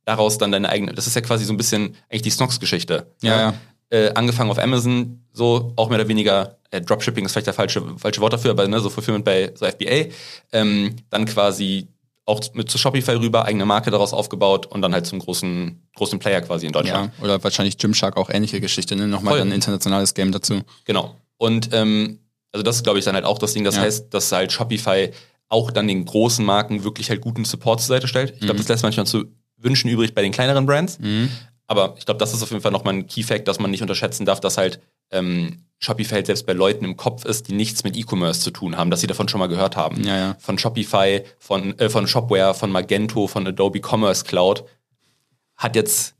[0.06, 3.12] daraus dann deine eigene, das ist ja quasi so ein bisschen eigentlich die Snox-Geschichte.
[3.20, 3.54] Ja, ja.
[3.90, 7.82] Äh, angefangen auf Amazon, so auch mehr oder weniger, äh, Dropshipping ist vielleicht der falsche,
[7.98, 10.06] falsche Wort dafür, aber ne, so Fulfillment bei so FBA,
[10.52, 11.88] ähm, dann quasi
[12.28, 16.18] auch mit zu Shopify rüber, eigene Marke daraus aufgebaut und dann halt zum großen, großen
[16.18, 17.12] Player quasi in Deutschland.
[17.18, 19.08] Ja, oder wahrscheinlich Gymshark auch ähnliche Geschichte, ne?
[19.08, 19.40] Nochmal Voll.
[19.42, 20.60] ein internationales Game dazu.
[20.84, 21.16] Genau.
[21.38, 22.18] Und ähm,
[22.52, 23.64] also das ist, glaube ich, dann halt auch das Ding.
[23.64, 23.82] Das Ja.
[23.82, 25.10] heißt, dass halt Shopify
[25.48, 28.32] auch dann den großen Marken wirklich halt guten Support zur Seite stellt.
[28.34, 29.24] Ich glaube, das lässt manchmal zu
[29.56, 30.98] wünschen übrig bei den kleineren Brands.
[31.66, 33.82] Aber ich glaube, das ist auf jeden Fall nochmal ein Key Fact, dass man nicht
[33.82, 37.84] unterschätzen darf, dass halt ähm, Shopify halt selbst bei Leuten im Kopf ist, die nichts
[37.84, 40.02] mit E-Commerce zu tun haben, dass sie davon schon mal gehört haben.
[40.02, 40.36] Ja, ja.
[40.40, 44.64] Von Shopify, von, äh, von Shopware, von Magento, von Adobe Commerce Cloud
[45.56, 46.14] hat jetzt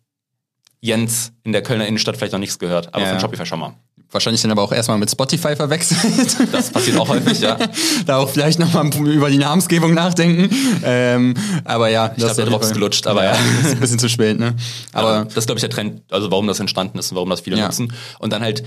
[0.81, 3.21] Jens in der Kölner Innenstadt vielleicht noch nichts gehört, aber Ja, von.
[3.21, 3.75] Shopify schon mal.
[4.11, 6.01] Wahrscheinlich dann aber auch erstmal mit Spotify verwechselt.
[6.53, 7.59] Das passiert auch häufig, ja.
[8.07, 10.49] da auch vielleicht nochmal über die Namensgebung nachdenken.
[10.83, 11.35] Ähm,
[11.65, 13.33] aber ja, Ich glaube, der Drops gelutscht, aber ja.
[13.63, 14.55] ist ein bisschen zu spät, ne?
[14.93, 17.29] Aber Aber das ist, glaube ich, der Trend, also warum das entstanden ist und warum
[17.29, 17.67] das viele Ja.
[17.67, 17.93] nutzen.
[18.19, 18.63] Und dann halt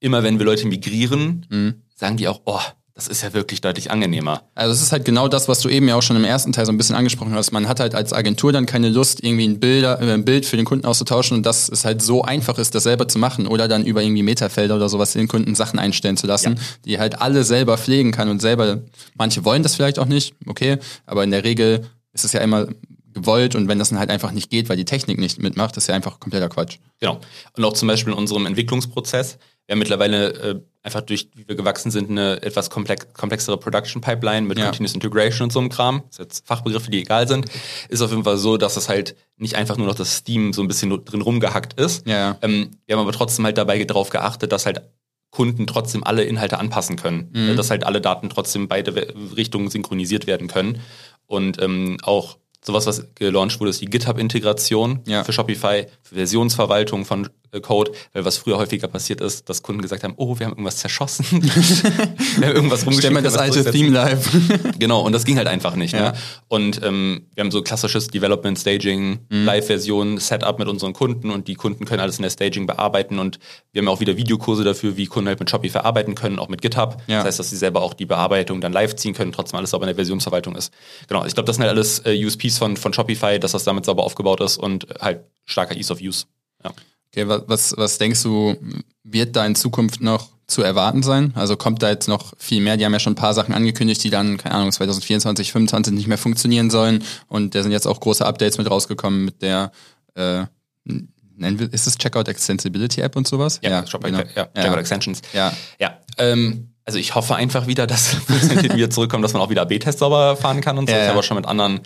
[0.00, 1.74] immer, wenn wir Leute migrieren, Mhm.
[1.94, 2.60] sagen die auch, oh,
[2.94, 4.42] das ist ja wirklich deutlich angenehmer.
[4.54, 6.64] Also es ist halt genau das, was du eben ja auch schon im ersten Teil
[6.64, 7.50] so ein bisschen angesprochen hast.
[7.50, 10.56] Man hat halt als Agentur dann keine Lust, irgendwie ein, Bilder, äh, ein Bild für
[10.56, 13.66] den Kunden auszutauschen und dass es halt so einfach ist, das selber zu machen oder
[13.66, 16.62] dann über irgendwie Metafelder oder sowas den Kunden Sachen einstellen zu lassen, ja.
[16.84, 18.82] die halt alle selber pflegen kann und selber,
[19.14, 22.68] manche wollen das vielleicht auch nicht, okay, aber in der Regel ist es ja immer
[23.12, 25.88] gewollt und wenn das dann halt einfach nicht geht, weil die Technik nicht mitmacht, ist
[25.88, 26.78] ja einfach kompletter Quatsch.
[27.00, 27.20] Genau.
[27.56, 31.54] Und auch zum Beispiel in unserem Entwicklungsprozess, wir haben mittlerweile äh, einfach durch, wie wir
[31.56, 34.66] gewachsen sind, eine etwas komplex, komplexere Production Pipeline mit ja.
[34.66, 36.02] Continuous Integration und so einem Kram.
[36.08, 37.46] Das sind jetzt Fachbegriffe, die egal sind.
[37.88, 40.60] Ist auf jeden Fall so, dass es halt nicht einfach nur noch das Steam so
[40.60, 42.06] ein bisschen drin rumgehackt ist.
[42.06, 42.36] Ja.
[42.42, 44.82] Ähm, wir haben aber trotzdem halt dabei darauf geachtet, dass halt
[45.30, 47.30] Kunden trotzdem alle Inhalte anpassen können.
[47.32, 47.56] Mhm.
[47.56, 48.94] Dass halt alle Daten trotzdem beide
[49.34, 50.80] Richtungen synchronisiert werden können.
[51.26, 52.36] Und ähm, auch
[52.66, 55.24] sowas, was gelauncht wurde, ist die GitHub-Integration ja.
[55.24, 59.82] für Shopify, für Versionsverwaltung von äh, Code, weil was früher häufiger passiert ist, dass Kunden
[59.82, 61.24] gesagt haben, oh, wir haben irgendwas zerschossen.
[61.30, 63.04] wir haben irgendwas rumgeschickt.
[63.04, 64.28] Stell mal das alte Theme live.
[64.78, 65.92] genau, und das ging halt einfach nicht.
[65.92, 66.12] Ja.
[66.12, 66.18] Ne?
[66.48, 69.44] Und ähm, wir haben so klassisches Development, Staging, mhm.
[69.44, 73.38] Live-Version, Setup mit unseren Kunden und die Kunden können alles in der Staging bearbeiten und
[73.72, 76.62] wir haben auch wieder Videokurse dafür, wie Kunden halt mit Shopify arbeiten können, auch mit
[76.62, 77.02] GitHub.
[77.06, 77.18] Ja.
[77.18, 79.84] Das heißt, dass sie selber auch die Bearbeitung dann live ziehen können, trotzdem alles sauber
[79.84, 80.72] in der Versionsverwaltung ist.
[81.08, 83.84] Genau, ich glaube, das sind halt alles äh, USPs von, von Shopify, dass das damit
[83.84, 86.26] sauber aufgebaut ist und halt starker Ease of Use.
[86.62, 86.72] Ja.
[87.12, 88.56] Okay, was, was denkst du,
[89.04, 91.32] wird da in Zukunft noch zu erwarten sein?
[91.36, 92.76] Also kommt da jetzt noch viel mehr?
[92.76, 96.08] Die haben ja schon ein paar Sachen angekündigt, die dann, keine Ahnung, 2024, 2025 nicht
[96.08, 97.04] mehr funktionieren sollen.
[97.28, 99.70] Und da sind jetzt auch große Updates mit rausgekommen mit der,
[100.16, 100.44] äh,
[100.84, 103.60] nennen wir, ist es Checkout Extensibility App und sowas?
[103.62, 104.18] Ja, ja, Shop genau.
[104.18, 104.74] ja Checkout ja.
[104.74, 105.22] Extensions.
[105.32, 105.52] Ja.
[105.78, 105.98] Ja.
[106.18, 110.36] Ähm, also ich hoffe einfach wieder, dass wieder zurückkommt, dass man auch wieder B-Test sauber
[110.36, 110.94] fahren kann und so.
[110.94, 111.80] Ja, ich habe auch schon mit anderen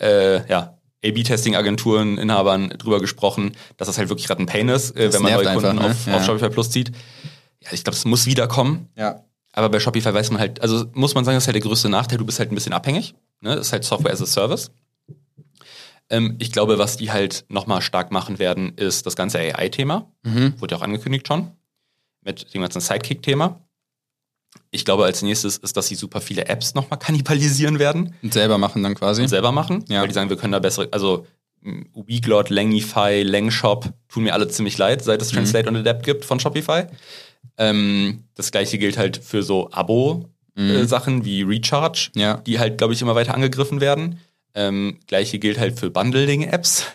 [0.00, 5.12] äh, ja, A-B-Testing-Agenturen, Inhabern drüber gesprochen, dass das halt wirklich gerade ein Pain ist, äh,
[5.12, 5.90] wenn man neue Kunden einfach, ne?
[5.90, 6.16] auf, ja.
[6.16, 6.90] auf Shopify Plus zieht.
[7.62, 8.88] Ja, ich glaube, es muss wiederkommen.
[8.96, 9.24] Ja.
[9.52, 11.88] Aber bei Shopify weiß man halt, also muss man sagen, das ist halt der größte
[11.88, 13.14] Nachteil, du bist halt ein bisschen abhängig.
[13.40, 13.56] Ne?
[13.56, 14.70] Das ist halt Software as a Service.
[16.10, 20.10] Ähm, ich glaube, was die halt nochmal stark machen werden, ist das ganze AI-Thema.
[20.22, 20.54] Mhm.
[20.60, 21.52] Wurde ja auch angekündigt schon.
[22.22, 23.60] Mit dem ganzen Sidekick-Thema.
[24.70, 28.14] Ich glaube, als nächstes ist, dass sie super viele Apps nochmal kannibalisieren werden.
[28.22, 29.22] Und selber machen dann quasi.
[29.22, 30.00] Und selber machen, ja.
[30.00, 31.26] weil die sagen, wir können da bessere, also
[31.62, 35.36] Weglot, Langify, Langshop tun mir alle ziemlich leid, seit es mhm.
[35.36, 35.76] Translate mhm.
[35.76, 36.84] und Adapt gibt von Shopify.
[37.56, 41.22] Ähm, das gleiche gilt halt für so Abo-Sachen mhm.
[41.22, 42.38] äh, wie Recharge, ja.
[42.38, 44.20] die halt, glaube ich, immer weiter angegriffen werden.
[44.54, 46.86] Ähm, gleiche gilt halt für Bundling-Apps.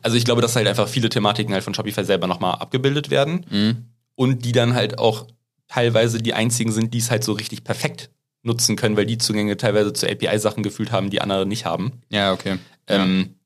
[0.00, 3.46] Also ich glaube, dass halt einfach viele Thematiken halt von Shopify selber nochmal abgebildet werden
[3.50, 3.84] mhm.
[4.14, 5.26] und die dann halt auch
[5.72, 8.10] teilweise die einzigen sind, die es halt so richtig perfekt
[8.42, 12.02] nutzen können, weil die Zugänge teilweise zu API-Sachen gefühlt haben, die andere nicht haben.
[12.10, 12.58] Ja, okay.
[12.88, 13.36] Ähm,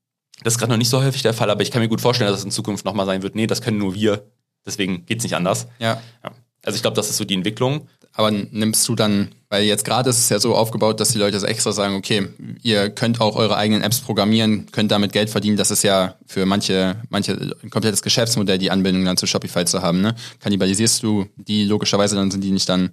[0.43, 2.29] das ist gerade noch nicht so häufig der Fall, aber ich kann mir gut vorstellen,
[2.29, 3.35] dass es in Zukunft nochmal sein wird.
[3.35, 4.25] Nee, das können nur wir.
[4.65, 5.67] Deswegen geht's nicht anders.
[5.79, 6.01] Ja.
[6.23, 6.31] ja.
[6.65, 7.87] Also ich glaube, das ist so die Entwicklung.
[8.17, 11.37] Aber nimmst du dann, weil jetzt gerade ist es ja so aufgebaut, dass die Leute
[11.47, 12.29] extra sagen, okay,
[12.63, 15.55] ihr könnt auch eure eigenen Apps programmieren, könnt damit Geld verdienen.
[15.55, 19.83] Das ist ja für manche, manche ein komplettes Geschäftsmodell, die Anbindung dann zu Shopify zu
[19.83, 20.01] haben.
[20.01, 20.15] Ne?
[20.39, 22.89] Kannibalisierst du die logischerweise, dann sind die nicht dann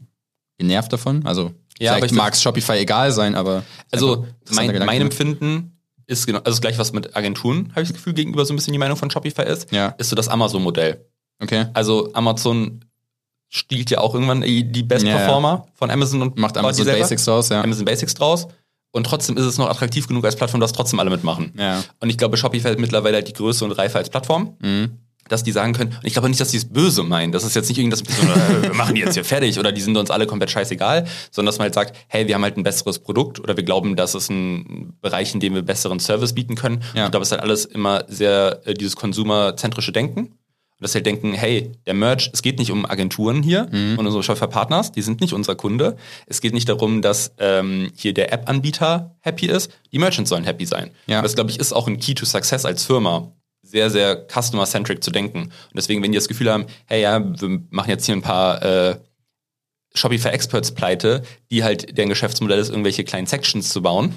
[0.59, 1.25] genervt davon?
[1.25, 6.41] Also ja, vielleicht mag es Shopify egal sein, aber also mein, mein Empfinden ist genau,
[6.41, 8.79] also das gleiche, was mit Agenturen, habe ich das Gefühl, gegenüber so ein bisschen die
[8.79, 9.95] Meinung von Shopify ist, ja.
[9.97, 11.03] ist so das Amazon-Modell.
[11.43, 11.65] Okay.
[11.73, 12.85] Also Amazon
[13.55, 17.63] stiehlt ja auch irgendwann die Best Performer von Amazon und macht Amazon Basics draus, ja.
[17.63, 18.49] Amazon Basics draus.
[18.91, 21.53] Und trotzdem ist es noch attraktiv genug als Plattform, dass trotzdem alle mitmachen.
[21.59, 21.83] Ja.
[22.01, 24.57] Und ich glaube, Shopify hat mittlerweile halt die Größe und Reife als Plattform.
[24.61, 24.99] Mhm.
[25.29, 27.57] Dass die sagen können, und ich glaube nicht, dass die es böse meinen, das ist
[27.57, 30.27] jetzt nicht irgendwas, äh, wir machen die jetzt hier fertig oder die sind uns alle
[30.27, 33.57] komplett scheißegal, sondern dass man halt sagt, hey, wir haben halt ein besseres Produkt oder
[33.57, 36.83] wir glauben, das ist ein Bereich, in dem wir besseren Service bieten können.
[36.95, 37.07] Ja.
[37.07, 40.35] Ich glaube, es ist halt alles immer sehr äh, dieses konsumerzentrische Denken
[40.85, 43.99] dass sie halt denken, hey, der Merch, es geht nicht um Agenturen hier mhm.
[43.99, 45.97] und unsere Shopify-Partners, die sind nicht unser Kunde.
[46.27, 50.67] Es geht nicht darum, dass ähm, hier der App-Anbieter happy ist, die Merchants sollen happy
[50.67, 50.91] sein.
[51.07, 51.23] Ja.
[51.23, 53.33] Das, glaube ich, ist auch ein Key to Success als Firma,
[53.63, 55.45] sehr, sehr customer-centric zu denken.
[55.45, 58.63] Und deswegen, wenn die das Gefühl haben, hey, ja, wir machen jetzt hier ein paar
[58.63, 58.97] äh,
[59.95, 64.15] Shopify-Experts pleite, die halt deren Geschäftsmodell ist, irgendwelche kleinen Sections zu bauen,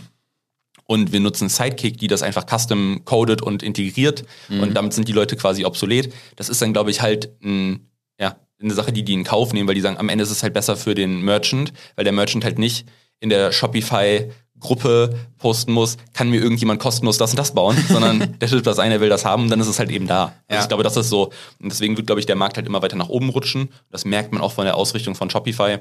[0.87, 4.61] und wir nutzen Sidekick, die das einfach custom coded und integriert mhm.
[4.61, 6.11] und damit sind die Leute quasi obsolet.
[6.35, 7.87] Das ist dann, glaube ich, halt ein,
[8.19, 10.41] ja, eine Sache, die die in Kauf nehmen, weil die sagen, am Ende ist es
[10.41, 12.87] halt besser für den Merchant, weil der Merchant halt nicht
[13.19, 14.29] in der Shopify
[14.59, 18.79] Gruppe posten muss, kann mir irgendjemand kostenlos das und das bauen, sondern der tut das
[18.79, 20.33] eine, will das haben und dann ist es halt eben da.
[20.47, 21.25] Also ich glaube, das ist so.
[21.59, 23.69] Und deswegen wird, glaube ich, der Markt halt immer weiter nach oben rutschen.
[23.91, 25.77] Das merkt man auch von der Ausrichtung von Shopify.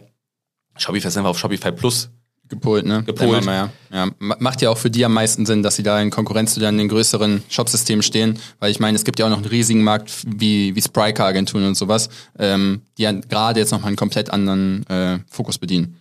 [0.76, 2.10] Shopify ist einfach auf Shopify Plus
[2.48, 3.02] Gepolt, ne?
[3.04, 3.44] Gepolt.
[3.44, 3.70] Ja.
[3.92, 4.08] ja.
[4.18, 6.88] Macht ja auch für die am meisten Sinn, dass sie da in Konkurrenz zu den
[6.88, 10.74] größeren Shopsystemen stehen, weil ich meine, es gibt ja auch noch einen riesigen Markt wie,
[10.76, 15.58] wie Spryker-Agenturen und sowas, ähm, die ja gerade jetzt nochmal einen komplett anderen äh, Fokus
[15.58, 15.96] bedienen.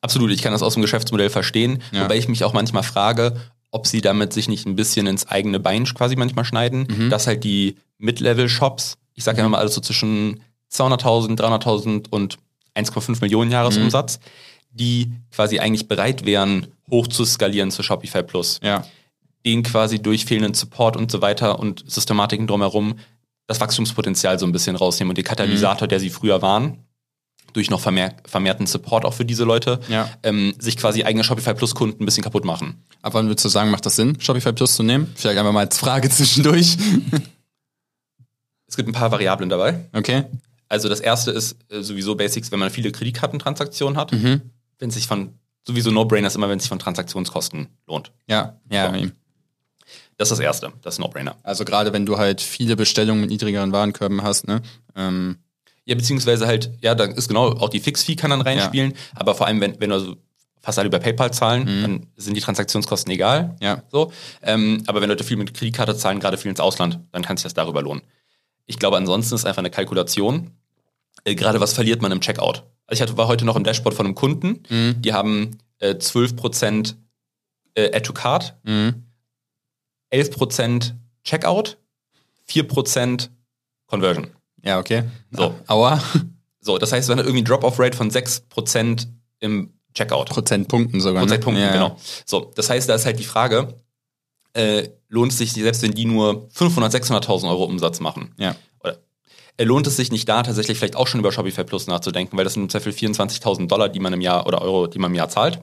[0.00, 2.04] Absolut, ich kann das aus dem Geschäftsmodell verstehen, Ja.
[2.04, 3.36] wobei ich mich auch manchmal frage,
[3.70, 7.10] ob sie damit sich nicht ein bisschen ins eigene Bein quasi manchmal schneiden, Mhm.
[7.10, 10.40] dass halt die Mid-Level-Shops, ich sage ja immer alles so zwischen
[10.72, 12.38] 200.000, 300.000 und
[12.74, 14.22] 1,5 Millionen Jahresumsatz, Mhm.
[14.70, 18.84] Die quasi eigentlich bereit wären, hoch zu skalieren zu Shopify Plus, Ja.
[19.44, 22.98] denen quasi durch fehlenden Support und so weiter und Systematiken drumherum
[23.46, 25.90] das Wachstumspotenzial so ein bisschen rausnehmen und die Katalysator, Mhm.
[25.90, 26.78] der sie früher waren,
[27.52, 30.08] durch noch vermehr vermehrten Support auch für diese Leute, Ja.
[30.22, 32.84] ähm, sich quasi eigene Shopify Plus Kunden ein bisschen kaputt machen.
[33.02, 35.10] Ab wann würdest du sagen, macht das Sinn, Shopify Plus zu nehmen?
[35.16, 36.76] Vielleicht einfach mal als Frage zwischendurch.
[38.68, 39.80] Es gibt ein paar Variablen dabei.
[39.92, 40.24] Okay.
[40.68, 44.42] Also das erste ist äh, sowieso Basics, wenn man viele Kreditkartentransaktionen hat, Mhm.
[44.80, 48.10] Wenn es sich von, sowieso No-Brainer ist immer, wenn es sich von Transaktionskosten lohnt.
[48.26, 48.92] Ja, ja.
[48.92, 49.06] So.
[50.16, 51.36] Das ist das erste, das ist No-Brainer.
[51.44, 54.60] Also gerade wenn du halt viele Bestellungen mit niedrigeren Warenkörben hast, ne?
[54.96, 55.38] Ähm,
[55.86, 59.46] Ja, beziehungsweise halt, ja, da ist genau, auch die Fix-Fee kann dann reinspielen, aber vor
[59.46, 60.16] allem, wenn, wenn du also
[60.60, 63.56] fast alle über PayPal zahlen, dann sind die Transaktionskosten egal.
[63.60, 63.82] ja.
[63.90, 64.12] So.
[64.42, 67.44] Ähm, aber wenn Leute viel mit Kreditkarte zahlen, gerade viel ins Ausland, dann kann sich
[67.44, 68.02] das darüber lohnen.
[68.66, 70.50] Ich glaube, ansonsten ist einfach eine Kalkulation.
[71.24, 72.64] Äh, gerade was verliert man im Checkout?
[72.86, 75.00] Also ich hatte, war heute noch im Dashboard von einem Kunden, Mhm.
[75.02, 76.94] die haben äh, 12%
[77.74, 79.04] äh, Add to Card, Mhm.
[80.12, 80.94] 11%
[81.24, 81.78] Checkout,
[82.48, 83.28] 4%
[83.86, 84.28] Conversion.
[84.62, 85.04] Ja, okay.
[85.30, 85.54] So.
[85.66, 86.02] Aua.
[86.60, 89.06] So, das heißt, wir haben irgendwie Drop-off-Rate von 6%
[89.38, 90.28] im Checkout.
[90.28, 91.22] Prozentpunkten sogar.
[91.22, 91.68] Prozentpunkten, ne?
[91.70, 91.96] ja, genau.
[92.26, 93.74] So, das heißt, da ist halt die Frage,
[94.52, 98.54] äh, lohnt es sich, selbst wenn die nur 500, 600.000 Euro Umsatz machen, Ja.
[99.58, 102.54] Lohnt es sich nicht da tatsächlich vielleicht auch schon über Shopify Plus nachzudenken, weil das
[102.54, 105.28] sind im Zweifel 24.000 Dollar, die man im Jahr oder Euro, die man im Jahr
[105.28, 105.60] zahlt.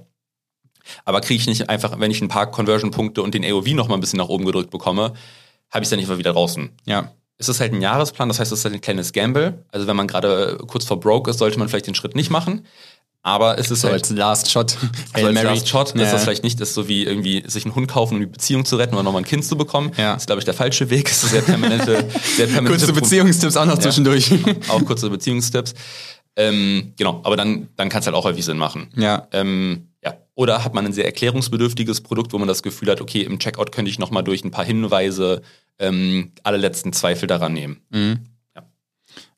[1.05, 3.95] Aber kriege ich nicht einfach, wenn ich ein paar Conversion-Punkte und den AOV noch mal
[3.95, 5.13] ein bisschen nach oben gedrückt bekomme,
[5.69, 6.69] habe ich es dann nicht mal wieder draußen.
[6.85, 7.11] Ja.
[7.39, 9.63] Es ist halt ein Jahresplan, das heißt, es ist halt ein kleines Gamble.
[9.71, 12.65] Also wenn man gerade kurz vor broke ist, sollte man vielleicht den Schritt nicht machen.
[13.27, 14.77] Aber es ist So halt als Last Shot.
[15.13, 16.03] also als Last Shot Ja.
[16.03, 18.63] ist das vielleicht nicht ist so wie irgendwie sich einen Hund kaufen, um die Beziehung
[18.63, 19.91] zu retten oder nochmal ein Kind zu bekommen.
[19.97, 20.13] Ja.
[20.13, 21.05] Das ist, glaube ich, der falsche Weg.
[21.09, 22.07] Das ist sehr permanente,
[22.37, 24.31] sehr permanente Kurze Beziehungstipps auch noch zwischendurch.
[24.69, 25.73] Auch kurze Beziehungstipps.
[26.37, 28.87] Ähm, genau, aber dann, dann kann es halt auch häufig Sinn machen.
[28.95, 29.27] ja.
[29.33, 30.15] Ähm, ja.
[30.35, 33.71] Oder hat man ein sehr erklärungsbedürftiges Produkt, wo man das Gefühl hat, okay, im Checkout
[33.73, 35.41] könnte ich nochmal durch ein paar Hinweise
[35.79, 37.81] ähm, alle letzten Zweifel daran nehmen.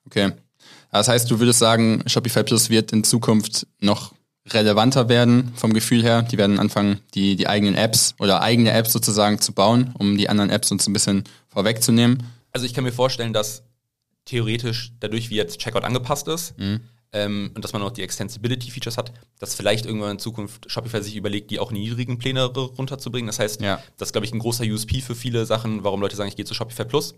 [0.05, 0.31] Okay.
[0.91, 4.13] Das heißt, du würdest sagen, Shopify Plus wird in Zukunft noch
[4.49, 6.23] relevanter werden vom Gefühl her.
[6.23, 10.29] Die werden anfangen, die, die eigenen Apps oder eigene Apps sozusagen zu bauen, um die
[10.29, 12.23] anderen Apps uns ein bisschen vorwegzunehmen.
[12.51, 13.63] Also ich kann mir vorstellen, dass
[14.25, 16.55] theoretisch dadurch, wie jetzt Checkout angepasst ist
[17.13, 21.15] ähm, und dass man noch die Extensibility-Features hat, dass vielleicht irgendwann in Zukunft Shopify sich
[21.15, 23.27] überlegt, die auch in die niedrigen Pläne runterzubringen.
[23.27, 23.81] Das heißt, Ja.
[23.97, 26.45] das ist, glaube ich, ein großer USP für viele Sachen, warum Leute sagen, ich gehe
[26.45, 27.13] zu Shopify Plus.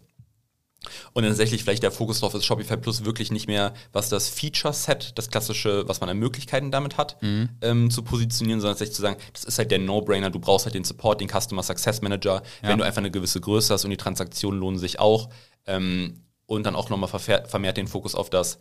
[1.14, 4.30] Und dann tatsächlich vielleicht der Fokus drauf ist, Shopify Plus wirklich nicht mehr, was das
[4.30, 7.18] Feature-Set, das klassische, was man an Möglichkeiten damit hat,
[7.62, 10.76] ähm, zu positionieren, sondern tatsächlich zu sagen, das ist halt der No-Brainer, du brauchst halt
[10.76, 13.98] den Support, den Customer Success Manager, wenn du einfach eine gewisse Größe hast und die
[13.98, 15.30] Transaktionen lohnen sich auch.
[15.68, 18.58] Ähm, und dann auch nochmal vermehrt den Fokus auf das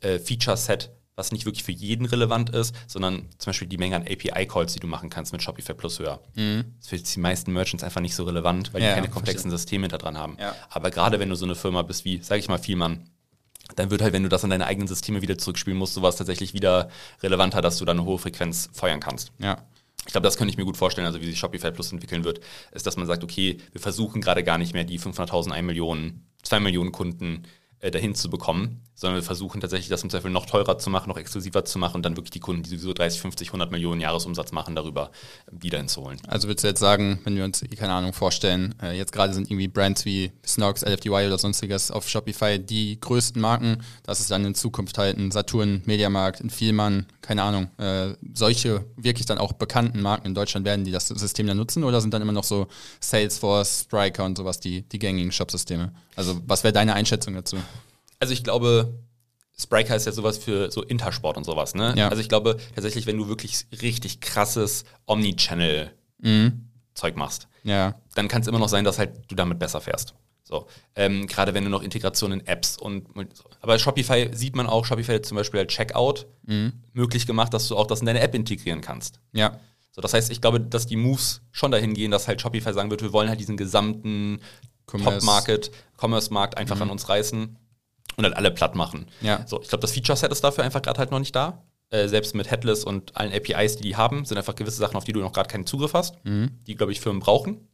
[0.00, 0.90] äh, Feature-Set,
[1.20, 4.80] was nicht wirklich für jeden relevant ist, sondern zum Beispiel die Menge an API-Calls, die
[4.80, 6.20] du machen kannst mit Shopify Plus höher.
[6.34, 9.50] Das ist für die meisten Merchants einfach nicht so relevant, weil Ja, die keine komplexen
[9.50, 10.36] Systeme hinter dran haben.
[10.40, 10.56] Ja.
[10.70, 13.10] Aber gerade wenn du so eine Firma bist wie, sag ich mal, Vielmann,
[13.76, 16.54] dann wird halt, wenn du das an deine eigenen Systeme wieder zurückspielen musst, sowas tatsächlich
[16.54, 16.88] wieder
[17.22, 19.32] relevanter, dass du da eine hohe Frequenz feuern kannst.
[19.38, 19.58] Ja.
[20.06, 22.40] Ich glaube, das könnte ich mir gut vorstellen, also wie sich Shopify Plus entwickeln wird,
[22.72, 26.22] ist, dass man sagt, okay, wir versuchen gerade gar nicht mehr die 500.000, 1 Million,
[26.42, 27.42] 2 Millionen Kunden
[27.80, 31.08] äh, dahin zu bekommen, sondern wir versuchen tatsächlich das im Zweifel noch teurer zu machen,
[31.08, 34.00] noch exklusiver zu machen und dann wirklich die Kunden, die sowieso 30, 50, 100 Millionen
[34.00, 35.10] Jahresumsatz machen, darüber
[35.46, 36.20] äh, wieder hinzuholen.
[36.28, 39.50] Also würdest du jetzt sagen, wenn wir uns, keine Ahnung, vorstellen, äh, jetzt gerade sind
[39.50, 44.44] irgendwie Brands wie Snox, LFDY oder sonstiges auf Shopify die größten Marken, dass es dann
[44.44, 49.54] in Zukunft halt ein Saturn, Mediamarkt, ein Vielmann, keine Ahnung, äh, solche wirklich dann auch
[49.54, 52.44] bekannten Marken in Deutschland werden, die das System dann nutzen oder sind dann immer noch
[52.44, 52.66] so
[53.00, 55.92] Salesforce, Spryker und sowas die, die gängigen Shopsysteme?
[56.16, 57.56] Also was wäre deine Einschätzung dazu?
[58.20, 58.98] Also ich glaube,
[59.58, 61.94] Spriker ist ja sowas für so Intersport und sowas, ne?
[61.96, 62.08] Ja.
[62.08, 68.48] Also ich glaube tatsächlich, wenn du wirklich richtig krasses Omnichannel-Zeug machst, Ja, dann kann es
[68.48, 70.14] immer noch sein, dass halt du damit besser fährst.
[70.44, 70.66] So,
[70.96, 73.44] ähm, gerade wenn du noch Integration in Apps und so.
[73.60, 76.26] aber Shopify sieht man auch, Shopify hat zum Beispiel als Checkout
[76.92, 79.20] möglich gemacht, dass du auch das in deine App integrieren kannst.
[79.32, 79.58] ja,
[79.92, 82.90] So, das heißt, ich glaube, dass die Moves schon dahin gehen, dass halt Shopify sagen
[82.90, 84.40] wird, wir wollen halt diesen gesamten.
[84.86, 87.56] Top-Market, Commerce-Markt einfach an uns reißen
[88.16, 89.06] und halt alle platt machen.
[89.20, 89.46] Ja.
[89.46, 91.62] So, ich glaube, das Feature-Set ist dafür einfach gerade halt noch nicht da.
[91.90, 95.04] Äh, selbst mit Headless und allen APIs, die die haben, sind einfach gewisse Sachen, auf
[95.04, 97.66] die du noch gerade keinen Zugriff hast, die, glaube ich, Firmen brauchen.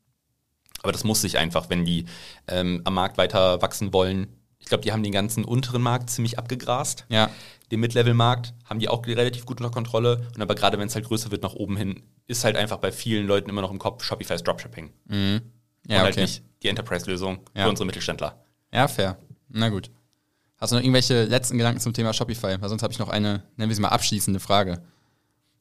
[0.82, 2.06] Aber das muss sich einfach, wenn die
[2.48, 4.28] ähm, am Markt weiter wachsen wollen.
[4.58, 7.04] Ich glaube, die haben den ganzen unteren Markt ziemlich abgegrast.
[7.08, 7.28] Ja.
[7.70, 10.26] Den Mid-Level-Markt haben die auch relativ gut unter Kontrolle.
[10.34, 12.92] Und aber gerade wenn es halt größer wird nach oben hin, ist halt einfach bei
[12.92, 14.92] vielen Leuten immer noch im Kopf Shopify's Dropshipping.
[15.08, 15.42] Ja, und
[15.88, 16.22] halt okay.
[16.22, 17.64] nicht die Enterprise-Lösung Ja.
[17.64, 18.40] für unsere Mittelständler.
[18.72, 19.18] Ja, fair.
[19.48, 19.90] Na gut.
[20.58, 22.56] Hast du noch irgendwelche letzten Gedanken zum Thema Shopify?
[22.60, 24.80] Weil sonst habe ich noch eine, nennen wir sie mal abschließende Frage.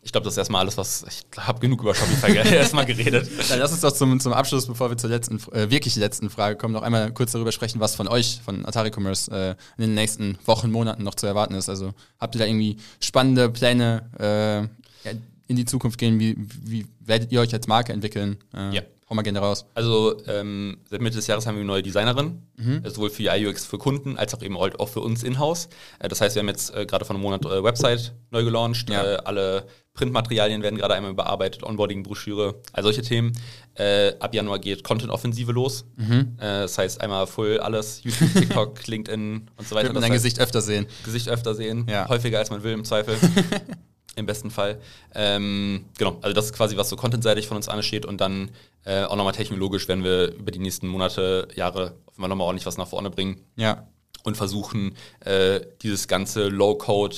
[0.03, 3.27] Ich glaube, das ist erstmal alles, was ich habe genug über Shopify erstmal geredet.
[3.49, 6.57] Dann lass uns doch zum, zum Abschluss, bevor wir zur letzten, äh, wirklich letzten Frage
[6.57, 9.95] kommen, noch einmal kurz darüber sprechen, was von euch, von Atari Commerce, äh, in den
[9.95, 11.69] nächsten Wochen, Monaten noch zu erwarten ist.
[11.69, 14.69] Also habt ihr da irgendwie spannende Pläne
[15.03, 15.09] äh,
[15.47, 16.19] in die Zukunft gehen?
[16.19, 18.37] Wie, wie werdet ihr euch als Marke entwickeln?
[18.53, 18.81] Äh, Ja.
[19.07, 19.67] Hau mal gerne raus.
[19.75, 23.45] Also ähm, seit Mitte des Jahres haben wir eine neue Designerin, äh, sowohl für UI
[23.47, 25.69] UX für Kunden als auch eben halt auch für uns in-house.
[25.99, 28.89] Äh, das heißt, wir haben jetzt äh, gerade vor einem Monat äh, Website neu gelauncht.
[28.89, 29.03] Ja.
[29.03, 33.33] Äh, alle Printmaterialien werden gerade einmal überarbeitet, Onboarding-Broschüre, all solche Themen.
[33.75, 35.85] Äh, ab Januar geht Content-Offensive los.
[35.99, 39.85] Äh, das heißt einmal full alles, YouTube, TikTok, LinkedIn und so weiter.
[39.89, 40.87] Wird man dein Gesicht öfter sehen.
[41.03, 42.09] Gesicht öfter sehen, Ja.
[42.09, 43.15] häufiger als man will im Zweifel.
[44.15, 44.79] Im besten Fall.
[45.13, 48.51] Ähm, genau, also das ist quasi, was so contentseitig von uns ansteht und dann
[48.85, 52.77] äh, auch nochmal technologisch werden wir über die nächsten Monate, Jahre Fall nochmal ordentlich was
[52.77, 53.87] nach vorne bringen Ja.
[54.23, 57.15] und versuchen, äh, dieses ganze Low-Code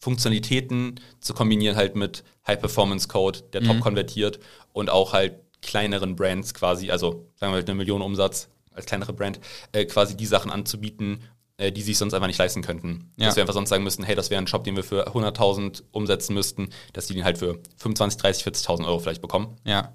[0.00, 4.38] Funktionalitäten zu kombinieren halt mit High-Performance-Code, der top konvertiert
[4.72, 9.12] und auch halt kleineren Brands quasi, also sagen wir halt eine Million Umsatz als kleinere
[9.12, 9.40] Brand,
[9.72, 11.22] äh, quasi die Sachen anzubieten,
[11.58, 13.12] äh, die sich sonst einfach nicht leisten könnten.
[13.16, 13.26] Ja.
[13.26, 15.82] Dass wir einfach sonst sagen müssten, hey, das wäre ein Shop, den wir für 100.000
[15.92, 19.56] umsetzen müssten, dass die den halt für 25, 30, 40.000 Euro vielleicht bekommen.
[19.64, 19.92] Ja.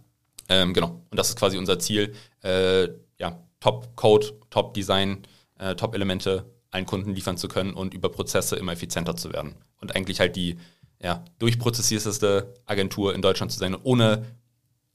[0.49, 1.01] Ähm, genau.
[1.09, 2.13] Und das ist quasi unser Ziel.
[2.43, 5.23] Äh, ja, Top-Code, Top-Design,
[5.57, 9.55] äh, Top-Elemente allen Kunden liefern zu können und über Prozesse immer effizienter zu werden.
[9.79, 10.57] Und eigentlich halt die
[11.01, 14.25] ja, durchprozessierteste Agentur in Deutschland zu sein, ohne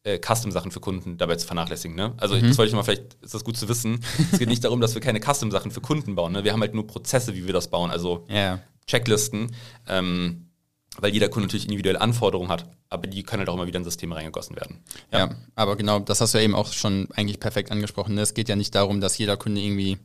[0.04, 1.96] äh, Custom-Sachen für Kunden dabei zu vernachlässigen.
[1.96, 2.14] Ne?
[2.16, 4.00] Also das wollte ich mal, vielleicht ist das gut zu wissen.
[4.32, 6.32] es geht nicht darum, dass wir keine Custom-Sachen für Kunden bauen.
[6.32, 6.44] Ne?
[6.44, 7.90] Wir haben halt nur Prozesse, wie wir das bauen.
[7.90, 8.60] Also Ja.
[8.86, 9.54] Checklisten,
[9.86, 10.46] ähm,
[10.98, 13.84] weil jeder Kunde natürlich individuelle Anforderungen hat, aber die können halt auch immer wieder in
[13.84, 14.82] Systeme reingegossen werden.
[15.12, 15.28] Ja.
[15.54, 18.14] aber genau, das hast du ja eben auch schon eigentlich perfekt angesprochen.
[18.14, 18.22] ne?
[18.22, 19.98] Es geht ja nicht darum, dass jeder Kunde irgendwie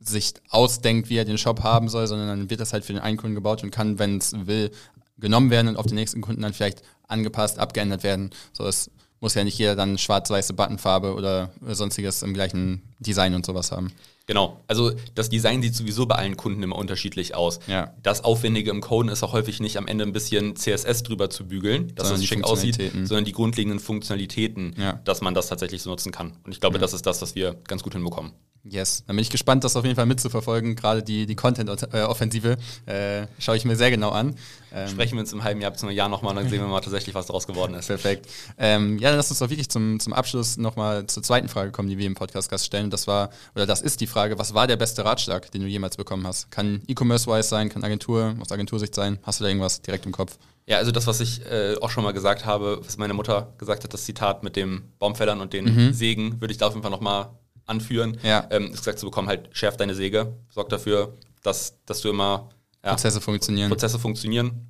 [0.00, 3.02] sich ausdenkt, wie er den Shop haben soll, sondern dann wird das halt für den
[3.02, 4.70] einen Kunden gebaut und kann, wenn es will,
[5.18, 8.30] genommen werden und auf den nächsten Kunden dann vielleicht angepasst, abgeändert werden.
[8.52, 8.90] So, es
[9.20, 13.92] muss ja nicht jeder dann schwarz-weiße Buttonfarbe oder sonstiges im gleichen Design und sowas haben.
[14.26, 14.60] Genau.
[14.66, 17.60] Also das Design sieht sowieso bei allen Kunden immer unterschiedlich aus.
[17.66, 17.94] Ja.
[18.02, 21.48] Das Aufwendige im Coden ist auch häufig nicht am Ende ein bisschen CSS drüber zu
[21.48, 25.00] bügeln, dass Sondern es schick aussieht, sondern die grundlegenden Funktionalitäten, Ja.
[25.04, 26.34] dass man das tatsächlich so nutzen kann.
[26.44, 28.32] Und ich glaube, das ist das, was wir ganz gut hinbekommen.
[28.70, 30.76] Yes, dann bin ich gespannt, das auf jeden Fall mitzuverfolgen.
[30.76, 32.56] Gerade die, die Content-Offensive
[32.86, 34.34] äh, schaue ich mir sehr genau an.
[34.72, 36.68] Ähm, Sprechen wir uns im halben Jahr bis zum Jahr nochmal und dann sehen wir
[36.68, 37.86] mal tatsächlich, was daraus geworden ist.
[37.86, 38.26] Perfekt.
[38.58, 41.88] Ähm, ja, dann lass uns doch wirklich zum, zum Abschluss nochmal zur zweiten Frage kommen,
[41.88, 42.90] die wir im Podcast-Gast stellen.
[42.90, 45.96] Das war, oder das ist die Frage, was war der beste Ratschlag, den du jemals
[45.96, 46.50] bekommen hast?
[46.50, 49.18] Kann E-Commerce-wise sein, kann Agentur, aus Agentursicht sein?
[49.22, 50.38] Hast du da irgendwas direkt im Kopf?
[50.66, 53.84] Ja, also das, was ich äh, auch schon mal gesagt habe, was meine Mutter gesagt
[53.84, 56.90] hat, das Zitat mit dem Baumfällern und den Sägen, würde ich da auf jeden Fall
[56.90, 57.30] nochmal
[57.68, 58.18] anführen.
[58.22, 58.46] Ja.
[58.50, 62.48] Ähm, ist gesagt zu bekommen, halt schärf deine Säge, sorg dafür, dass, dass du immer
[62.82, 63.68] ja, Prozesse funktionieren.
[63.68, 64.68] Prozesse funktionieren.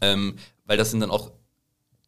[0.00, 1.32] Ähm, weil das sind dann auch,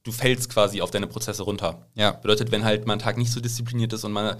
[0.02, 1.86] du fällst quasi auf deine Prozesse runter.
[1.94, 2.12] Ja.
[2.12, 4.36] Bedeutet, wenn halt mal ein Tag nicht so diszipliniert ist und man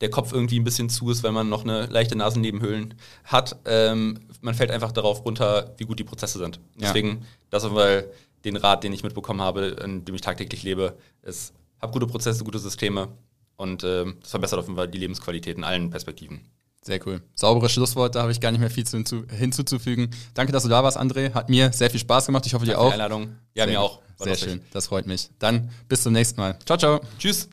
[0.00, 4.20] der Kopf irgendwie ein bisschen zu ist, weil man noch eine leichte Nasennebenhöhlen hat, ähm,
[4.42, 6.56] man fällt einfach darauf runter, wie gut die Prozesse sind.
[6.56, 6.88] Ja.
[6.88, 8.10] Deswegen, das ist weil
[8.44, 12.44] den Rat, den ich mitbekommen habe, in dem ich tagtäglich lebe, ist, hab gute Prozesse,
[12.44, 13.08] gute Systeme
[13.56, 16.40] und ähm, das verbessert auf jeden Fall die Lebensqualität in allen Perspektiven.
[16.82, 17.20] Sehr cool.
[17.34, 20.08] Sauberes Schlusswort, da habe ich gar nicht mehr viel zu, hinzu, hinzuzufügen.
[20.34, 21.34] Danke, dass du da warst, André.
[21.34, 22.46] Hat mir sehr viel Spaß gemacht.
[22.46, 22.96] Ich hoffe, dir Danke für auch.
[22.96, 23.36] die Einladung.
[23.54, 23.98] Ja, Sehr mir auch.
[24.18, 24.50] War Sehr lustig.
[24.50, 24.60] schön.
[24.72, 25.28] Das freut mich.
[25.40, 26.56] Dann bis zum nächsten Mal.
[26.64, 27.00] Ciao, ciao.
[27.18, 27.48] Tschüss.